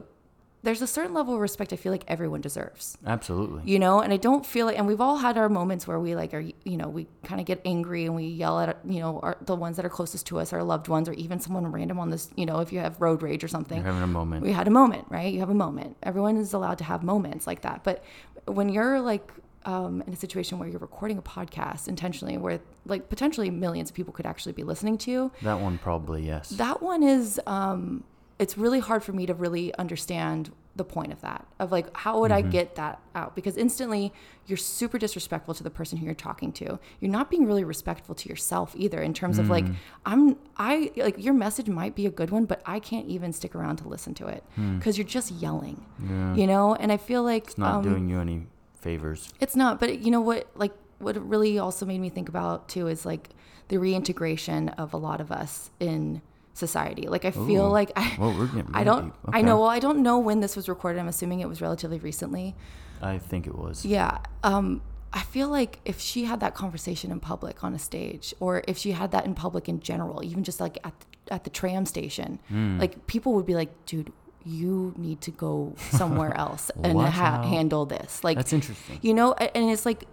there's 0.63 0.82
a 0.82 0.88
certain 0.88 1.13
level 1.13 1.34
of 1.36 1.39
respect 1.39 1.72
i 1.72 1.76
feel 1.76 1.91
like 1.91 2.04
everyone 2.08 2.41
deserves 2.41 2.98
Absolutely. 3.06 3.62
you 3.65 3.80
know 3.80 4.02
and 4.02 4.12
i 4.12 4.17
don't 4.17 4.46
feel 4.46 4.65
like 4.65 4.78
and 4.78 4.88
we've 4.88 5.02
all 5.02 5.17
had 5.17 5.38
our 5.38 5.50
moments 5.50 5.88
where 5.88 6.00
we 6.00 6.15
like 6.15 6.34
are 6.34 6.39
you 6.39 6.78
know 6.78 6.89
we 6.89 7.08
kind 7.24 7.39
of 7.39 7.46
get 7.46 7.62
angry 7.65 8.06
and 8.06 8.15
we 8.15 8.26
yell 8.26 8.60
at 8.60 8.78
you 8.86 9.00
know 9.00 9.20
our, 9.22 9.38
the 9.41 9.56
ones 9.56 9.78
that 9.78 9.86
are 9.86 9.89
closest 9.89 10.26
to 10.28 10.39
us 10.39 10.54
our 10.54 10.63
loved 10.63 10.88
ones 10.88 11.08
or 11.08 11.13
even 11.13 11.39
someone 11.39 11.65
random 11.72 12.00
on 12.00 12.10
this 12.10 12.30
you 12.36 12.46
know 12.46 12.60
if 12.60 12.74
you 12.74 12.80
have 12.80 13.00
road 13.00 13.22
rage 13.22 13.43
or 13.43 13.48
something 13.48 13.78
You're 13.78 13.86
having 13.86 14.04
a 14.04 14.08
moment. 14.08 14.43
we 14.43 14.52
had 14.52 14.67
a 14.67 14.72
moment 14.72 15.06
right 15.10 15.34
you 15.34 15.39
have 15.39 15.50
a 15.50 15.56
moment 15.56 15.98
everyone 16.04 16.38
is 16.38 16.54
allowed 16.54 16.78
to 16.80 16.84
have 16.84 17.04
moments 17.04 17.48
like 17.48 17.62
that 17.62 17.84
but 17.84 18.04
when 18.46 18.70
you're 18.70 19.00
like 19.02 19.32
um, 19.65 20.02
in 20.08 20.13
a 20.13 20.15
situation 20.15 20.60
where 20.60 20.70
you're 20.70 20.80
recording 20.80 21.17
a 21.17 21.22
podcast 21.22 21.89
intentionally 21.89 22.38
where 22.38 22.62
like 22.86 23.10
potentially 23.10 23.50
millions 23.50 23.89
of 23.89 23.96
people 23.96 24.13
could 24.13 24.26
actually 24.26 24.54
be 24.54 24.63
listening 24.63 24.98
to 25.00 25.12
you 25.12 25.32
that 25.41 25.60
one 25.60 25.78
probably 25.78 26.26
yes. 26.26 26.50
that 26.52 26.82
one 26.82 27.04
is 27.04 27.39
um 27.46 28.06
it's 28.39 28.58
really 28.58 28.80
hard 28.80 29.04
for 29.04 29.13
me 29.13 29.26
to 29.26 29.34
really 29.34 29.73
understand 29.76 30.52
the 30.76 30.84
point 30.84 31.12
of 31.12 31.19
that 31.21 31.43
of 31.60 31.71
like 31.71 31.88
how 31.97 32.19
would 32.19 32.32
i 32.32 32.39
mm-hmm. 32.39 32.52
get 32.52 32.76
that 32.76 33.00
out 33.15 33.36
because 33.36 33.58
instantly 33.58 34.13
you're 34.45 34.56
super 34.56 35.00
disrespectful 35.00 35.52
to 35.52 35.63
the 35.63 35.71
person 35.71 35.97
who 35.97 36.06
you're 36.06 36.13
talking 36.13 36.52
to 36.52 36.78
you're 37.00 37.12
not 37.12 37.32
being 37.32 37.47
really 37.47 37.63
respectful 37.63 38.13
to 38.13 38.30
yourself 38.30 38.76
either 38.78 39.02
in 39.02 39.12
terms 39.12 39.39
of 39.39 39.50
like 39.50 39.65
mm. 39.65 39.76
i'm 40.06 40.38
i 40.58 40.91
like 40.97 41.17
your 41.17 41.34
message 41.34 41.67
might 41.67 41.95
be 41.95 42.06
a 42.06 42.12
good 42.12 42.30
one 42.30 42.45
but 42.45 42.62
i 42.67 42.80
can't 42.80 43.08
even 43.08 43.34
stick 43.34 43.56
around 43.56 43.78
to 43.78 43.88
listen 43.88 44.13
to 44.13 44.28
it 44.28 44.43
hmm. 44.54 44.78
because 44.78 45.00
you're 45.00 45.08
just 45.08 45.32
yelling 45.32 45.84
yeah. 46.08 46.36
you 46.36 46.45
know 46.45 46.76
and 46.76 46.91
i 46.91 46.97
feel 46.97 47.23
like 47.23 47.45
it's 47.45 47.58
not 47.58 47.78
um, 47.78 47.82
doing 47.82 48.08
you 48.08 48.19
any 48.19 48.45
favors. 48.88 49.34
it's 49.39 49.56
not, 49.56 49.80
but 49.80 50.00
you 50.00 50.12
know 50.12 50.21
what? 50.21 50.47
Like, 50.56 50.71
what 51.00 51.17
really 51.30 51.60
also 51.60 51.86
made 51.86 52.00
me 52.00 52.10
think 52.10 52.30
about 52.30 52.69
too 52.69 52.88
is 52.88 53.06
like 53.06 53.30
the 53.67 53.78
reintegration 53.78 54.69
of 54.69 54.93
a 54.93 54.97
lot 54.97 55.21
of 55.21 55.32
us 55.32 55.69
in 55.80 56.21
society. 56.58 57.08
Like, 57.08 57.24
I 57.26 57.32
feel 57.32 57.65
Ooh. 57.65 57.70
like 57.80 57.91
I, 57.96 58.04
Whoa, 58.17 58.32
we're 58.38 58.48
getting 58.48 58.72
I 58.74 58.84
don't, 58.84 59.06
deep. 59.06 59.13
I 59.34 59.41
know. 59.41 59.60
Well, 59.60 59.70
I 59.70 59.80
don't 59.80 60.00
know 60.04 60.17
when 60.20 60.39
this 60.39 60.56
was 60.56 60.67
recorded. 60.67 61.00
I'm 61.00 61.08
assuming 61.08 61.39
it 61.39 61.50
was 61.50 61.62
relatively 61.62 62.00
recently. 62.00 62.56
I 63.02 63.17
think 63.20 63.48
it 63.48 63.56
was. 63.56 63.86
Yeah. 63.86 64.20
Um, 64.43 64.82
I 65.13 65.22
feel 65.22 65.50
like 65.50 65.80
if 65.86 66.00
she 66.00 66.26
had 66.26 66.39
that 66.41 66.54
conversation 66.56 67.12
in 67.12 67.20
public 67.20 67.63
on 67.63 67.74
a 67.74 67.80
stage, 67.80 68.34
or 68.39 68.63
if 68.67 68.78
she 68.78 68.91
had 68.91 69.12
that 69.12 69.26
in 69.26 69.36
public 69.36 69.70
in 69.70 69.80
general, 69.80 70.24
even 70.24 70.43
just 70.43 70.60
like 70.60 70.78
at 70.84 70.93
the, 71.00 71.34
at 71.34 71.43
the 71.43 71.50
tram 71.50 71.86
station, 71.86 72.39
Hmm. 72.50 72.80
like 72.80 73.08
people 73.08 73.34
would 73.36 73.46
be 73.46 73.56
like, 73.56 73.72
"Dude, 73.86 74.12
you 74.43 74.93
need 74.98 75.22
to 75.22 75.32
go 75.32 75.76
somewhere 75.91 76.36
else 76.46 76.72
and 76.84 77.00
ha- 77.00 77.41
handle 77.43 77.86
this." 77.86 78.24
Like 78.24 78.38
That's 78.38 78.52
interesting. 78.54 79.00
you 79.02 79.13
know, 79.13 79.34
and 79.34 79.70
it's 79.72 79.86
like 79.86 80.06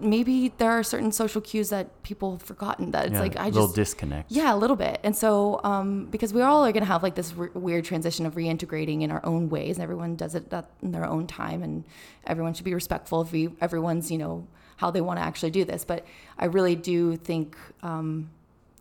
maybe 0.00 0.52
there 0.58 0.70
are 0.70 0.82
certain 0.82 1.12
social 1.12 1.40
cues 1.40 1.70
that 1.70 2.02
people 2.02 2.32
have 2.32 2.42
forgotten 2.42 2.90
that 2.90 3.06
it's 3.06 3.14
yeah, 3.14 3.20
like 3.20 3.36
I 3.36 3.46
little 3.46 3.66
just 3.66 3.76
disconnect. 3.76 4.30
yeah, 4.30 4.54
a 4.54 4.56
little 4.56 4.76
bit. 4.76 5.00
And 5.02 5.16
so, 5.16 5.60
um, 5.64 6.06
because 6.06 6.32
we 6.32 6.42
all 6.42 6.64
are 6.64 6.72
going 6.72 6.82
to 6.82 6.88
have 6.88 7.02
like 7.02 7.14
this 7.14 7.30
w- 7.30 7.50
weird 7.54 7.84
transition 7.84 8.26
of 8.26 8.34
reintegrating 8.34 9.02
in 9.02 9.10
our 9.10 9.24
own 9.24 9.48
ways, 9.48 9.76
and 9.76 9.82
everyone 9.82 10.16
does 10.16 10.34
it 10.34 10.50
that 10.50 10.70
in 10.82 10.92
their 10.92 11.06
own 11.06 11.26
time, 11.26 11.62
and 11.62 11.84
everyone 12.26 12.54
should 12.54 12.64
be 12.64 12.74
respectful 12.74 13.20
of 13.20 13.34
everyone's, 13.60 14.10
you 14.10 14.18
know, 14.18 14.46
how 14.76 14.90
they 14.90 15.00
want 15.00 15.18
to 15.18 15.22
actually 15.24 15.50
do 15.50 15.64
this. 15.64 15.84
But 15.84 16.04
I 16.38 16.46
really 16.46 16.76
do 16.76 17.16
think, 17.16 17.56
um, 17.82 18.30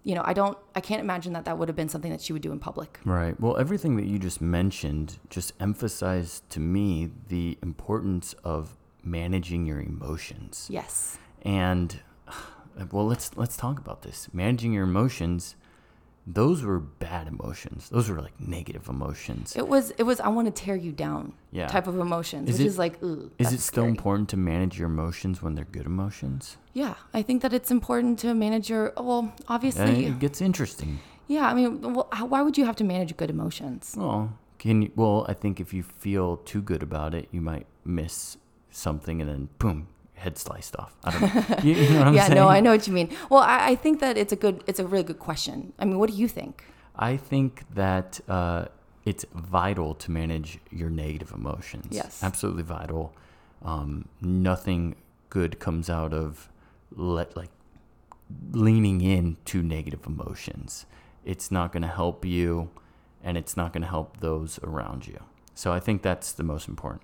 you 0.04 0.14
know, 0.14 0.22
I 0.26 0.34
don't, 0.34 0.58
I 0.76 0.82
can't 0.82 1.02
imagine 1.02 1.34
that 1.34 1.46
that 1.46 1.58
would 1.58 1.68
have 1.68 1.76
been 1.76 1.90
something 1.90 2.12
that 2.12 2.22
she 2.22 2.34
would 2.34 2.42
do 2.42 2.52
in 2.52 2.60
public. 2.60 3.00
Right. 3.06 3.40
Well, 3.40 3.58
everything 3.58 3.96
that 3.96 4.06
you 4.06 4.20
just 4.20 4.42
mentioned 4.42 5.18
just 5.30 5.54
emphasized 5.60 6.48
to 6.52 6.60
me 6.60 7.10
the 7.30 7.58
importance 7.64 8.36
of 8.44 8.78
managing 9.06 9.66
your 9.66 9.80
emotions. 9.80 10.68
Yes. 10.70 11.18
And 11.44 12.00
well, 12.92 13.06
let's 13.06 13.36
let's 13.38 13.56
talk 13.56 13.80
about 13.80 14.02
this. 14.02 14.28
Managing 14.34 14.74
your 14.74 14.84
emotions 14.84 15.56
those 16.28 16.64
were 16.64 16.80
bad 16.80 17.28
emotions. 17.28 17.88
Those 17.90 18.10
were 18.10 18.20
like 18.20 18.34
negative 18.40 18.90
emotions. 18.90 19.56
It 19.56 19.68
was 19.68 19.92
it 19.92 20.04
was 20.04 20.20
I 20.20 20.30
want 20.30 20.48
to 20.48 20.64
tear 20.64 20.76
you 20.76 20.92
down 20.92 21.34
Yeah. 21.52 21.68
type 21.68 21.86
of 21.86 22.00
emotions, 22.00 22.50
Is 22.50 22.58
which 22.58 22.66
it- 22.66 22.70
is 22.70 22.78
like 22.80 23.04
ooh. 23.04 23.30
Is 23.38 23.54
it 23.54 23.60
still 23.60 23.84
scary. 23.84 23.90
important 23.90 24.30
to 24.30 24.38
manage 24.38 24.80
your 24.80 24.88
emotions 24.88 25.44
when 25.44 25.54
they're 25.54 25.66
good 25.72 25.86
emotions? 25.86 26.58
Yeah, 26.74 26.96
I 27.14 27.22
think 27.22 27.44
that 27.44 27.54
it's 27.54 27.70
important 27.70 28.18
to 28.20 28.34
manage 28.34 28.72
your 28.72 28.92
well, 28.98 29.20
And 29.20 29.32
obviously. 29.48 30.06
it 30.08 30.18
gets 30.18 30.42
interesting. 30.42 30.98
Yeah, 31.28 31.48
I 31.48 31.54
mean, 31.54 31.94
well, 31.94 32.08
how, 32.12 32.26
why 32.26 32.42
would 32.42 32.58
you 32.58 32.66
have 32.66 32.76
to 32.78 32.84
manage 32.84 33.16
good 33.18 33.30
emotions? 33.30 33.94
Well, 33.96 34.34
can 34.58 34.82
you, 34.82 34.92
well, 34.96 35.26
I 35.30 35.34
think 35.34 35.60
if 35.60 35.74
you 35.76 35.84
feel 35.84 36.38
too 36.38 36.62
good 36.64 36.82
about 36.82 37.14
it, 37.14 37.28
you 37.32 37.42
might 37.42 37.68
miss 37.84 38.38
something 38.76 39.22
and 39.22 39.30
then 39.30 39.50
boom, 39.60 39.88
head 40.16 40.38
sliced 40.38 40.76
off. 40.78 40.96
I 41.04 41.12
don't 41.12 41.22
know. 41.22 41.56
you, 41.64 41.76
you 41.76 41.90
know 41.90 42.00
what 42.00 42.08
I'm 42.08 42.14
yeah, 42.14 42.28
saying? 42.28 42.36
no, 42.36 42.48
I 42.48 42.60
know 42.60 42.72
what 42.72 42.88
you 42.88 42.94
mean. 42.94 43.16
Well, 43.30 43.42
I, 43.42 43.70
I 43.70 43.76
think 43.76 44.00
that 44.02 44.18
it's 44.18 44.34
a 44.34 44.36
good, 44.36 44.64
it's 44.68 44.80
a 44.80 44.86
really 44.86 45.04
good 45.04 45.20
question. 45.20 45.74
I 45.80 45.86
mean, 45.86 46.00
what 46.00 46.10
do 46.10 46.16
you 46.16 46.28
think? 46.28 46.64
I 46.96 47.18
think 47.18 47.64
that 47.74 48.20
uh, 48.28 48.66
it's 49.06 49.26
vital 49.34 49.96
to 49.96 50.12
manage 50.12 50.60
your 50.72 50.90
negative 50.90 51.32
emotions. 51.32 51.88
Yes. 51.92 52.22
Absolutely 52.24 52.64
vital. 52.64 53.14
Um, 53.64 54.08
nothing 54.22 54.96
good 55.30 55.60
comes 55.60 55.90
out 55.90 56.14
of 56.14 56.50
let 56.96 57.36
like 57.36 57.50
leaning 58.52 59.02
into 59.02 59.62
negative 59.62 60.06
emotions. 60.06 60.86
It's 61.24 61.52
not 61.52 61.72
going 61.72 61.82
to 61.82 61.90
help 61.90 62.24
you 62.26 62.70
and 63.24 63.38
it's 63.38 63.58
not 63.58 63.74
going 63.74 63.82
to 63.82 63.90
help 63.90 64.20
those 64.20 64.60
around 64.64 65.08
you. 65.08 65.20
So 65.54 65.72
I 65.72 65.80
think 65.80 66.02
that's 66.02 66.32
the 66.32 66.44
most 66.44 66.68
important. 66.68 67.02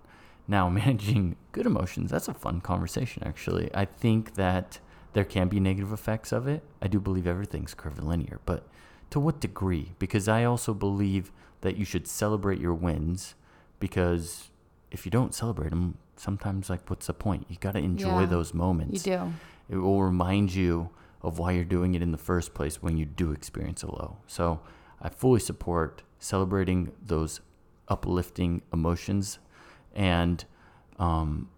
Now, 0.48 0.70
managing 0.82 1.36
good 1.52 1.66
emotions, 1.66 2.12
that's 2.12 2.28
a 2.28 2.34
fun 2.34 2.62
conversation, 2.62 3.24
actually. 3.26 3.70
I 3.74 3.86
think 3.86 4.36
that 4.36 4.80
there 5.14 5.26
can 5.26 5.48
be 5.50 5.60
negative 5.60 5.92
effects 5.92 6.32
of 6.32 6.48
it. 6.48 6.64
I 6.82 6.88
do 6.88 7.00
believe 7.00 7.28
everything's 7.28 7.74
curvilinear, 7.74 8.40
but 8.46 8.68
to 9.10 9.20
what 9.20 9.40
degree? 9.42 9.92
Because 10.00 10.28
I 10.28 10.46
also 10.46 10.74
believe 10.74 11.32
that 11.62 11.78
you 11.78 11.86
should 11.86 12.08
celebrate 12.08 12.60
your 12.60 12.74
wins 12.74 13.36
because 13.80 14.50
if 14.90 15.06
you 15.06 15.12
don't 15.12 15.34
celebrate 15.36 15.70
them, 15.70 15.98
sometimes, 16.16 16.70
like, 16.70 16.90
what's 16.90 17.08
the 17.08 17.14
point? 17.14 17.46
You 17.50 17.58
got 17.60 17.74
to 17.74 17.80
enjoy 17.80 18.22
Yeah, 18.22 18.26
those 18.28 18.54
moments. 18.54 19.06
You 19.06 19.18
do. 19.18 19.34
It 19.70 19.78
will 19.78 20.02
remind 20.04 20.54
you 20.54 20.90
of 21.22 21.40
why 21.40 21.52
you're 21.52 21.64
doing 21.64 21.94
it 21.96 22.02
in 22.02 22.12
the 22.12 22.18
first 22.18 22.54
place 22.54 22.82
when 22.82 22.98
you 22.98 23.06
do 23.06 23.32
experience 23.32 23.84
a 23.84 23.88
low. 23.88 24.18
So 24.28 24.62
I 25.02 25.10
fully 25.10 25.40
support 25.40 26.04
celebrating 26.20 26.92
those 27.06 27.42
uplifting 27.88 28.62
emotions. 28.72 29.40
And 29.96 30.44
um, 31.00 31.50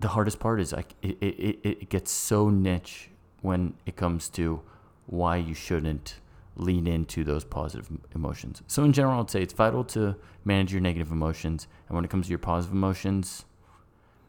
the 0.00 0.08
hardest 0.08 0.40
part 0.40 0.60
is 0.60 0.72
like 0.72 0.94
it, 1.02 1.16
it, 1.20 1.58
it, 1.62 1.88
gets 1.88 2.10
so 2.10 2.50
niche 2.50 3.08
when 3.40 3.74
it 3.86 3.96
comes 3.96 4.28
to 4.30 4.60
why 5.06 5.36
you 5.36 5.54
shouldn't 5.54 6.16
lean 6.56 6.86
into 6.86 7.24
those 7.24 7.44
positive 7.44 7.88
emotions. 8.14 8.62
So 8.66 8.84
in 8.84 8.92
general, 8.92 9.20
I'd 9.20 9.30
say 9.30 9.42
it's 9.42 9.54
vital 9.54 9.84
to 9.84 10.16
manage 10.44 10.72
your 10.72 10.80
negative 10.80 11.10
emotions. 11.10 11.66
And 11.88 11.94
when 11.94 12.04
it 12.04 12.10
comes 12.10 12.26
to 12.26 12.30
your 12.30 12.38
positive 12.38 12.74
emotions, 12.74 13.44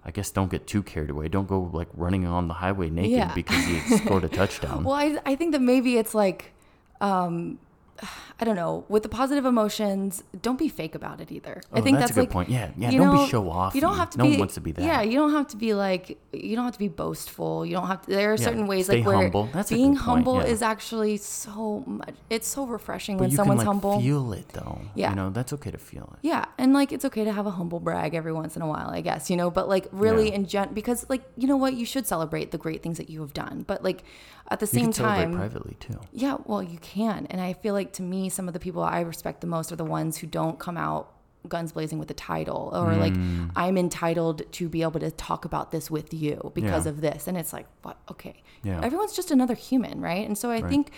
I 0.05 0.11
guess 0.11 0.31
don't 0.31 0.51
get 0.51 0.67
too 0.67 0.83
carried 0.83 1.09
away. 1.09 1.27
Don't 1.27 1.47
go 1.47 1.69
like 1.73 1.87
running 1.93 2.25
on 2.25 2.47
the 2.47 2.55
highway 2.55 2.89
naked 2.89 3.11
Yeah. 3.11 3.33
because 3.33 3.67
you 3.67 3.79
scored 3.97 4.23
a 4.23 4.29
touchdown. 4.41 4.83
Well, 4.83 4.95
I, 4.95 5.17
I 5.25 5.35
think 5.35 5.51
that 5.53 5.61
maybe 5.61 5.97
it's 5.97 6.13
like, 6.13 6.53
um, 7.01 7.59
I 8.39 8.45
don't 8.45 8.55
know, 8.55 8.83
with 8.89 9.03
the 9.03 9.09
positive 9.09 9.45
emotions, 9.45 10.23
don't 10.41 10.57
be 10.59 10.67
fake 10.67 10.95
about 10.95 11.21
it 11.21 11.31
either. 11.31 11.61
I 11.71 11.79
Oh, 11.79 11.81
think 11.83 11.97
that's 11.99 12.09
that's, 12.09 12.11
a 12.11 12.13
good 12.15 12.21
like, 12.21 12.29
point. 12.31 12.49
Yeah, 12.49 12.71
yeah, 12.77 12.91
don't 12.91 13.15
be 13.23 13.29
show 13.29 13.49
off. 13.49 13.73
You 13.75 13.79
don't 13.81 13.95
have 13.95 14.09
to 14.11 14.17
No 14.17 14.23
be. 14.25 14.31
one 14.31 14.39
wants 14.39 14.55
to 14.55 14.61
be 14.61 14.71
that. 14.73 14.81
Yeah, 14.83 15.01
you 15.01 15.13
don't 15.13 15.31
have 15.31 15.47
to 15.49 15.57
be 15.57 15.73
like. 15.73 16.17
You 16.33 16.55
don't 16.55 16.65
have 16.65 16.73
to 16.73 16.79
be 16.79 16.87
boastful. 16.89 17.65
You 17.65 17.73
don't 17.73 17.87
have 17.87 18.01
to. 18.03 18.09
There 18.11 18.31
are 18.33 18.35
Yeah, 18.35 18.43
certain 18.43 18.67
ways 18.67 18.89
like 18.89 19.05
where. 19.05 19.29
That's 19.53 19.69
being 19.69 19.95
humble 19.95 20.37
yeah. 20.39 20.47
is 20.47 20.61
actually 20.61 21.17
so 21.17 21.83
much. 21.85 22.15
It's 22.29 22.47
so 22.47 22.65
refreshing 22.65 23.17
but 23.17 23.25
when 23.27 23.31
someone's 23.31 23.59
can 23.61 23.67
like 23.67 23.73
humble. 23.81 24.01
feel 24.01 24.33
it 24.33 24.49
though. 24.49 24.81
Yeah. 24.95 25.11
You 25.11 25.15
know, 25.15 25.29
that's 25.29 25.53
okay 25.53 25.71
to 25.71 25.77
feel 25.77 26.09
it. 26.13 26.19
Yeah, 26.27 26.45
and 26.57 26.73
like 26.73 26.91
it's 26.91 27.05
okay 27.05 27.23
to 27.23 27.31
have 27.31 27.45
a 27.45 27.51
humble 27.51 27.79
brag 27.79 28.15
every 28.15 28.33
once 28.33 28.55
in 28.55 28.61
a 28.61 28.67
while, 28.67 28.89
I 28.89 29.01
guess, 29.01 29.29
you 29.29 29.37
know, 29.37 29.49
but 29.51 29.69
like 29.69 29.87
really 29.91 30.29
Yeah. 30.29 30.35
in 30.35 30.45
gen 30.47 30.73
because 30.73 31.05
like 31.09 31.21
you 31.37 31.47
know 31.47 31.57
what, 31.57 31.75
you 31.75 31.85
should 31.85 32.07
celebrate 32.07 32.51
the 32.51 32.57
great 32.57 32.81
things 32.83 32.97
that 32.97 33.09
you 33.09 33.21
have 33.21 33.33
done, 33.33 33.63
but 33.67 33.83
like 33.83 34.03
at 34.49 34.59
the 34.59 34.65
You 34.65 34.71
same 34.81 34.93
can 34.93 35.03
time, 35.05 35.33
privately 35.35 35.77
too. 35.79 35.99
yeah, 36.11 36.37
well, 36.45 36.61
you 36.61 36.77
can, 36.79 37.27
and 37.29 37.39
I 37.39 37.53
feel 37.53 37.73
like 37.73 37.82
to 37.93 38.01
me, 38.01 38.29
some 38.29 38.47
of 38.47 38.53
the 38.53 38.59
people 38.59 38.81
I 38.81 39.01
respect 39.01 39.41
the 39.41 39.47
most 39.47 39.71
are 39.73 39.75
the 39.75 39.83
ones 39.83 40.17
who 40.17 40.27
don't 40.27 40.57
come 40.57 40.77
out 40.77 41.09
guns 41.49 41.73
blazing 41.73 41.99
with 41.99 42.09
a 42.09 42.13
title 42.13 42.69
or 42.73 42.95
like 42.95 43.11
Mm. 43.13 43.51
I'm 43.57 43.77
entitled 43.77 44.49
to 44.49 44.69
be 44.69 44.81
able 44.81 45.01
to 45.01 45.11
talk 45.11 45.43
about 45.43 45.71
this 45.71 45.91
with 45.91 46.13
you 46.13 46.51
because 46.53 46.85
Yeah. 46.85 46.91
of 46.91 47.01
this, 47.01 47.27
and 47.27 47.37
it's 47.37 47.51
like 47.51 47.65
what? 47.81 47.97
Okay, 48.09 48.41
Yeah. 48.63 48.79
everyone's 48.81 49.13
just 49.13 49.29
another 49.29 49.53
human, 49.53 49.99
right? 49.99 50.25
And 50.25 50.37
so 50.37 50.49
I 50.51 50.61
Right. 50.61 50.69
think 50.69 50.91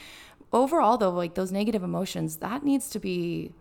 overall, 0.53 0.97
though, 0.97 1.09
like 1.09 1.33
those 1.33 1.51
negative 1.51 1.81
emotions, 1.81 2.37
that 2.37 2.63
needs 2.63 2.89
to 2.91 2.99
be 2.99 3.53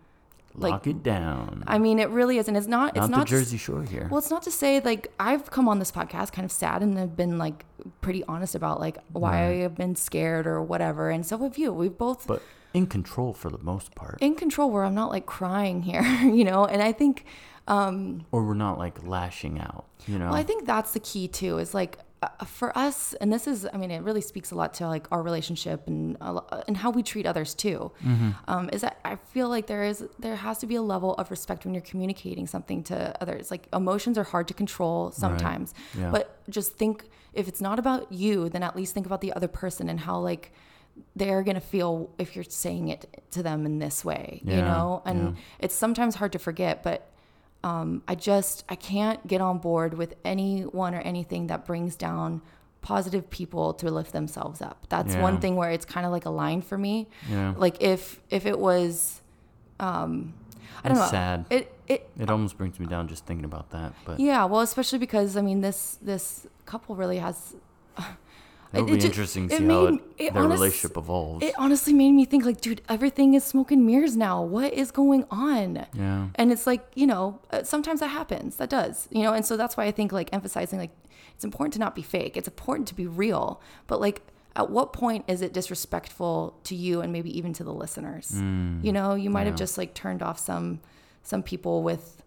like 0.57 0.71
Lock 0.71 0.87
it 0.87 1.03
down. 1.03 1.63
I 1.67 1.79
mean, 1.79 1.99
it 1.99 2.09
really 2.11 2.37
is, 2.37 2.47
and 2.47 2.55
it's 2.55 2.67
not. 2.67 2.89
It's 2.95 2.99
not, 2.99 3.09
not 3.09 3.19
the 3.27 3.31
Jersey 3.31 3.57
Shore 3.57 3.83
here. 3.83 4.07
Well, 4.09 4.19
it's 4.19 4.29
not 4.31 4.43
to 4.43 4.51
say 4.51 4.79
like 4.79 5.11
I've 5.19 5.49
come 5.51 5.67
on 5.67 5.79
this 5.79 5.91
podcast 5.91 6.31
kind 6.31 6.45
of 6.45 6.51
sad 6.51 6.81
and 6.81 6.97
have 6.97 7.17
been 7.17 7.37
like 7.37 7.65
pretty 7.99 8.23
honest 8.25 8.55
about 8.55 8.79
like 8.79 8.97
why 9.11 9.31
Right. 9.49 9.63
I've 9.65 9.75
been 9.75 9.95
scared 9.97 10.47
or 10.47 10.61
whatever, 10.61 11.09
and 11.09 11.25
so 11.25 11.37
have 11.39 11.57
you. 11.57 11.73
We've 11.73 11.97
both 11.97 12.25
but 12.27 12.41
in 12.75 12.87
control 12.87 13.33
for 13.33 13.49
the 13.49 13.57
most 13.59 13.95
part. 13.95 14.17
in 14.21 14.35
control 14.35 14.69
where 14.69 14.83
I'm 14.83 14.95
not 14.95 15.09
like 15.09 15.25
crying 15.25 15.81
here, 15.81 16.03
you 16.39 16.43
know. 16.43 16.65
And 16.65 16.81
I 16.81 16.91
think, 16.91 17.25
um, 17.67 18.25
or 18.31 18.43
we're 18.45 18.53
not 18.53 18.77
like 18.77 19.05
lashing 19.05 19.59
out, 19.59 19.85
you 20.07 20.19
know? 20.19 20.25
well, 20.25 20.35
I 20.35 20.43
think 20.43 20.65
that's 20.65 20.91
the 20.91 20.99
key 20.99 21.27
too. 21.27 21.57
Is 21.57 21.73
like 21.73 21.97
uh, 22.21 22.45
for 22.45 22.75
us, 22.77 23.13
and 23.15 23.31
this 23.33 23.45
is, 23.47 23.67
I 23.73 23.77
mean, 23.77 23.91
it 23.91 24.01
really 24.01 24.21
speaks 24.21 24.51
a 24.51 24.55
lot 24.55 24.73
to 24.75 24.87
like 24.87 25.05
our 25.11 25.21
relationship 25.21 25.87
and 25.87 26.17
lo- 26.21 26.45
and 26.67 26.77
how 26.77 26.89
we 26.91 27.03
treat 27.03 27.25
others 27.25 27.53
too. 27.53 27.91
Mm-hmm. 28.03 28.29
Um, 28.47 28.69
is 28.71 28.81
that 28.81 28.99
I 29.03 29.15
feel 29.15 29.49
like 29.49 29.67
there 29.67 29.83
is 29.83 30.05
there 30.19 30.35
has 30.35 30.57
to 30.59 30.67
be 30.67 30.75
a 30.75 30.81
level 30.81 31.13
of 31.15 31.29
respect 31.31 31.65
when 31.65 31.73
you're 31.73 31.81
communicating 31.81 32.47
something 32.47 32.83
to 32.85 33.15
others. 33.21 33.51
Like 33.51 33.67
emotions 33.73 34.17
are 34.17 34.23
hard 34.23 34.47
to 34.49 34.53
control 34.53 35.11
sometimes, 35.11 35.73
Yeah. 35.97 36.11
but 36.11 36.39
just 36.49 36.73
think 36.73 37.05
if 37.33 37.47
it's 37.47 37.61
not 37.61 37.79
about 37.79 38.11
you, 38.11 38.47
then 38.49 38.63
at 38.63 38.75
least 38.75 38.93
think 38.93 39.05
about 39.05 39.21
the 39.21 39.33
other 39.33 39.47
person 39.49 39.89
and 39.89 39.99
how 40.01 40.19
like 40.19 40.53
they're 41.15 41.43
gonna 41.43 41.61
feel 41.61 42.09
if 42.17 42.35
you're 42.35 42.43
saying 42.43 42.89
it 42.89 43.23
to 43.31 43.43
them 43.43 43.65
in 43.65 43.79
this 43.79 44.03
way, 44.05 44.41
you 44.43 44.57
know. 44.57 45.01
And 45.05 45.35
yeah. 45.35 45.41
it's 45.59 45.75
sometimes 45.75 46.15
hard 46.15 46.31
to 46.33 46.39
forget, 46.39 46.83
but 46.83 47.09
um, 47.63 48.03
I 48.07 48.15
just 48.15 48.63
I 48.69 48.75
can't 48.75 49.25
get 49.27 49.41
on 49.41 49.57
board 49.59 49.95
with 49.95 50.13
anyone 50.23 50.93
or 50.93 50.99
anything 51.01 51.47
that 51.47 51.65
brings 51.65 51.95
down 51.95 52.41
positive 52.81 53.29
people 53.31 53.73
to 53.73 53.89
lift 53.89 54.11
themselves 54.13 54.61
up. 54.61 54.85
That's 54.89 55.15
Yeah. 55.15 55.21
one 55.21 55.39
thing 55.39 55.55
where 55.55 55.71
it's 55.71 55.85
kind 55.85 56.05
of 56.05 56.11
like 56.11 56.25
a 56.25 56.29
line 56.29 56.61
for 56.61 56.77
me. 56.77 57.07
Yeah. 57.29 57.53
Like 57.57 57.81
if 57.81 58.21
if 58.29 58.45
it 58.45 58.59
was, 58.59 59.21
um, 59.79 60.33
I 60.83 60.89
don't 60.89 60.97
That's 60.97 61.11
know. 61.11 61.17
sad. 61.17 61.45
It 61.49 61.73
it 61.87 62.09
It 62.19 62.29
almost 62.29 62.57
brings 62.57 62.79
me 62.79 62.85
down 62.85 63.07
just 63.07 63.25
thinking 63.25 63.45
about 63.45 63.71
that. 63.71 63.93
But 64.05 64.19
yeah. 64.19 64.45
Well, 64.45 64.61
especially 64.61 64.99
because 64.99 65.35
I 65.35 65.41
mean 65.41 65.61
this 65.61 65.97
this 66.01 66.45
couple 66.65 66.95
really 66.95 67.17
has. 67.17 67.55
It'll 68.73 68.87
it 68.87 68.91
be 68.93 68.97
ju- 68.99 69.07
interesting 69.07 69.47
to 69.49 69.57
see 69.57 69.65
how 69.65 69.85
it, 69.85 70.01
it 70.17 70.33
their 70.33 70.43
honest- 70.43 70.59
relationship 70.61 70.97
evolves. 70.97 71.43
It 71.45 71.53
honestly 71.57 71.93
made 71.93 72.11
me 72.11 72.25
think 72.25 72.45
like, 72.45 72.61
dude, 72.61 72.81
everything 72.89 73.33
is 73.33 73.43
smoke 73.43 73.71
and 73.71 73.85
mirrors 73.85 74.15
now. 74.15 74.41
What 74.43 74.73
is 74.73 74.91
going 74.91 75.25
on? 75.31 75.85
yeah. 75.93 76.27
And 76.35 76.51
it's 76.51 76.65
like, 76.67 76.85
you 76.95 77.07
know, 77.07 77.39
uh, 77.51 77.63
sometimes 77.63 77.99
that 78.01 78.07
happens. 78.07 78.55
That 78.57 78.69
does, 78.69 79.07
you 79.11 79.23
know, 79.23 79.33
and 79.33 79.45
so 79.45 79.55
that's 79.57 79.75
why 79.77 79.85
I 79.85 79.91
think 79.91 80.11
like 80.11 80.29
emphasizing 80.33 80.79
like 80.79 80.91
it's 81.35 81.43
important 81.43 81.73
to 81.73 81.79
not 81.79 81.95
be 81.95 82.01
fake. 82.01 82.37
It's 82.37 82.47
important 82.47 82.87
to 82.89 82.95
be 82.95 83.07
real. 83.07 83.61
But 83.87 83.99
like, 84.01 84.21
at 84.55 84.69
what 84.69 84.93
point 84.93 85.25
is 85.27 85.41
it 85.41 85.51
disrespectful 85.51 86.57
to 86.63 86.75
you 86.75 87.01
and 87.01 87.11
maybe 87.11 87.35
even 87.37 87.51
to 87.53 87.63
the 87.63 87.73
listeners? 87.73 88.31
you 88.33 88.91
know, 88.93 89.15
you 89.15 89.29
might 89.29 89.45
have 89.47 89.55
Mm, 89.55 89.59
just 89.59 89.77
like 89.77 89.93
turned 89.93 90.21
off 90.23 90.39
some 90.39 90.79
some 91.23 91.43
people 91.43 91.83
with 91.83 92.21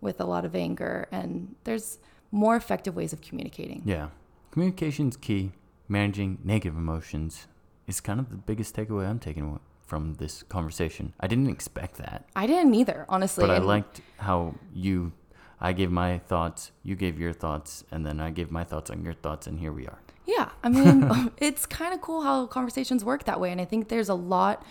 with 0.00 0.20
a 0.20 0.24
lot 0.24 0.44
of 0.44 0.54
anger, 0.56 1.08
and 1.12 1.54
there's 1.64 1.98
more 2.30 2.56
effective 2.56 2.94
ways 2.96 3.12
of 3.12 3.20
communicating. 3.20 3.82
Yeah. 3.84 4.08
Communication's 4.50 5.16
key. 5.16 5.52
Managing 5.92 6.38
negative 6.42 6.74
emotions 6.74 7.46
is 7.86 8.00
kind 8.00 8.18
of 8.18 8.30
the 8.30 8.36
biggest 8.36 8.74
takeaway 8.74 9.06
I'm 9.06 9.18
taking 9.18 9.60
from 9.84 10.14
this 10.14 10.42
conversation. 10.42 11.12
I 11.20 11.26
didn't 11.26 11.50
expect 11.50 11.96
that, 11.96 12.24
I 12.34 12.46
didn't 12.46 12.74
either, 12.74 13.04
honestly. 13.10 13.42
but 13.42 13.50
I 13.50 13.58
liked 13.58 14.00
how 14.16 14.54
you, 14.74 15.12
I 15.60 15.74
gave 15.74 15.90
my 15.90 16.16
thoughts, 16.16 16.70
you 16.82 16.94
gave 16.94 17.20
your 17.20 17.34
thoughts, 17.34 17.84
and 17.90 18.06
then 18.06 18.20
I 18.20 18.30
gave 18.30 18.50
my 18.50 18.64
thoughts 18.64 18.88
on 18.90 19.04
your 19.04 19.12
thoughts, 19.12 19.46
and 19.46 19.60
here 19.60 19.70
we 19.70 19.86
are. 19.86 19.98
Yeah, 20.24 20.48
I 20.62 20.70
mean, 20.70 21.30
it's 21.36 21.66
kind 21.66 21.92
of 21.92 22.00
cool 22.00 22.22
how 22.22 22.46
conversations 22.46 23.04
work 23.04 23.24
that 23.24 23.38
way. 23.38 23.52
And 23.52 23.60
I 23.60 23.66
think 23.66 23.88
there's 23.88 24.08
a 24.08 24.14
lot 24.14 24.64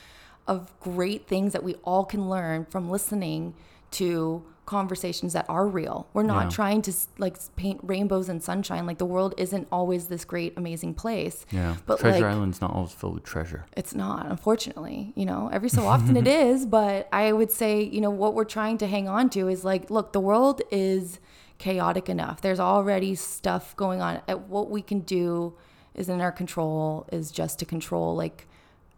of 0.47 0.73
great 0.79 1.27
things 1.27 1.53
that 1.53 1.61
we 1.61 1.75
all 1.83 2.03
can 2.03 2.31
learn 2.31 2.65
from 2.65 2.89
listening 2.89 3.53
to 3.91 4.43
conversations 4.71 5.33
that 5.33 5.45
are 5.49 5.67
real. 5.67 6.07
We're 6.13 6.23
not 6.35 6.43
Yeah. 6.45 6.49
trying 6.49 6.81
to 6.83 6.93
like 7.17 7.37
paint 7.55 7.79
rainbows 7.83 8.29
and 8.29 8.41
sunshine. 8.41 8.85
Like 8.85 8.97
the 8.99 9.05
world 9.15 9.33
isn't 9.37 9.67
always 9.71 10.07
this 10.07 10.23
great, 10.25 10.53
amazing 10.57 10.93
place. 10.95 11.45
Yeah. 11.51 11.75
But 11.85 11.99
Treasure 11.99 12.25
like, 12.25 12.35
Island's 12.35 12.61
not 12.61 12.71
always 12.73 12.93
filled 12.93 13.15
with 13.15 13.23
treasure. 13.23 13.65
it's 13.75 13.93
not, 13.93 14.25
unfortunately. 14.27 15.11
You 15.15 15.25
know, 15.25 15.49
every 15.51 15.69
so 15.69 15.85
often 15.85 16.15
it 16.15 16.27
is, 16.45 16.65
but 16.65 17.07
I 17.11 17.31
would 17.33 17.51
say, 17.51 17.83
you 17.83 18.01
know, 18.01 18.09
what 18.09 18.33
we're 18.33 18.45
trying 18.59 18.77
to 18.79 18.87
hang 18.87 19.07
on 19.09 19.29
to 19.31 19.47
is 19.49 19.63
like, 19.65 19.89
look, 19.91 20.13
the 20.13 20.21
world 20.21 20.61
is 20.71 21.19
chaotic 21.57 22.09
enough. 22.09 22.41
There's 22.41 22.59
already 22.59 23.13
stuff 23.15 23.75
going 23.75 24.01
on. 24.01 24.21
Uh, 24.27 24.35
What 24.35 24.69
we 24.71 24.81
can 24.81 25.01
do 25.01 25.53
is 25.93 26.07
in 26.09 26.21
our 26.21 26.31
control 26.31 27.05
is 27.11 27.29
just 27.31 27.59
to 27.59 27.65
control 27.65 28.15
like 28.15 28.47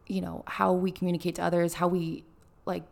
you 0.06 0.20
know, 0.22 0.44
how 0.46 0.72
we 0.74 0.92
communicate 0.92 1.34
to 1.36 1.42
others, 1.42 1.76
how 1.76 1.88
we 1.88 2.24
like, 2.66 2.84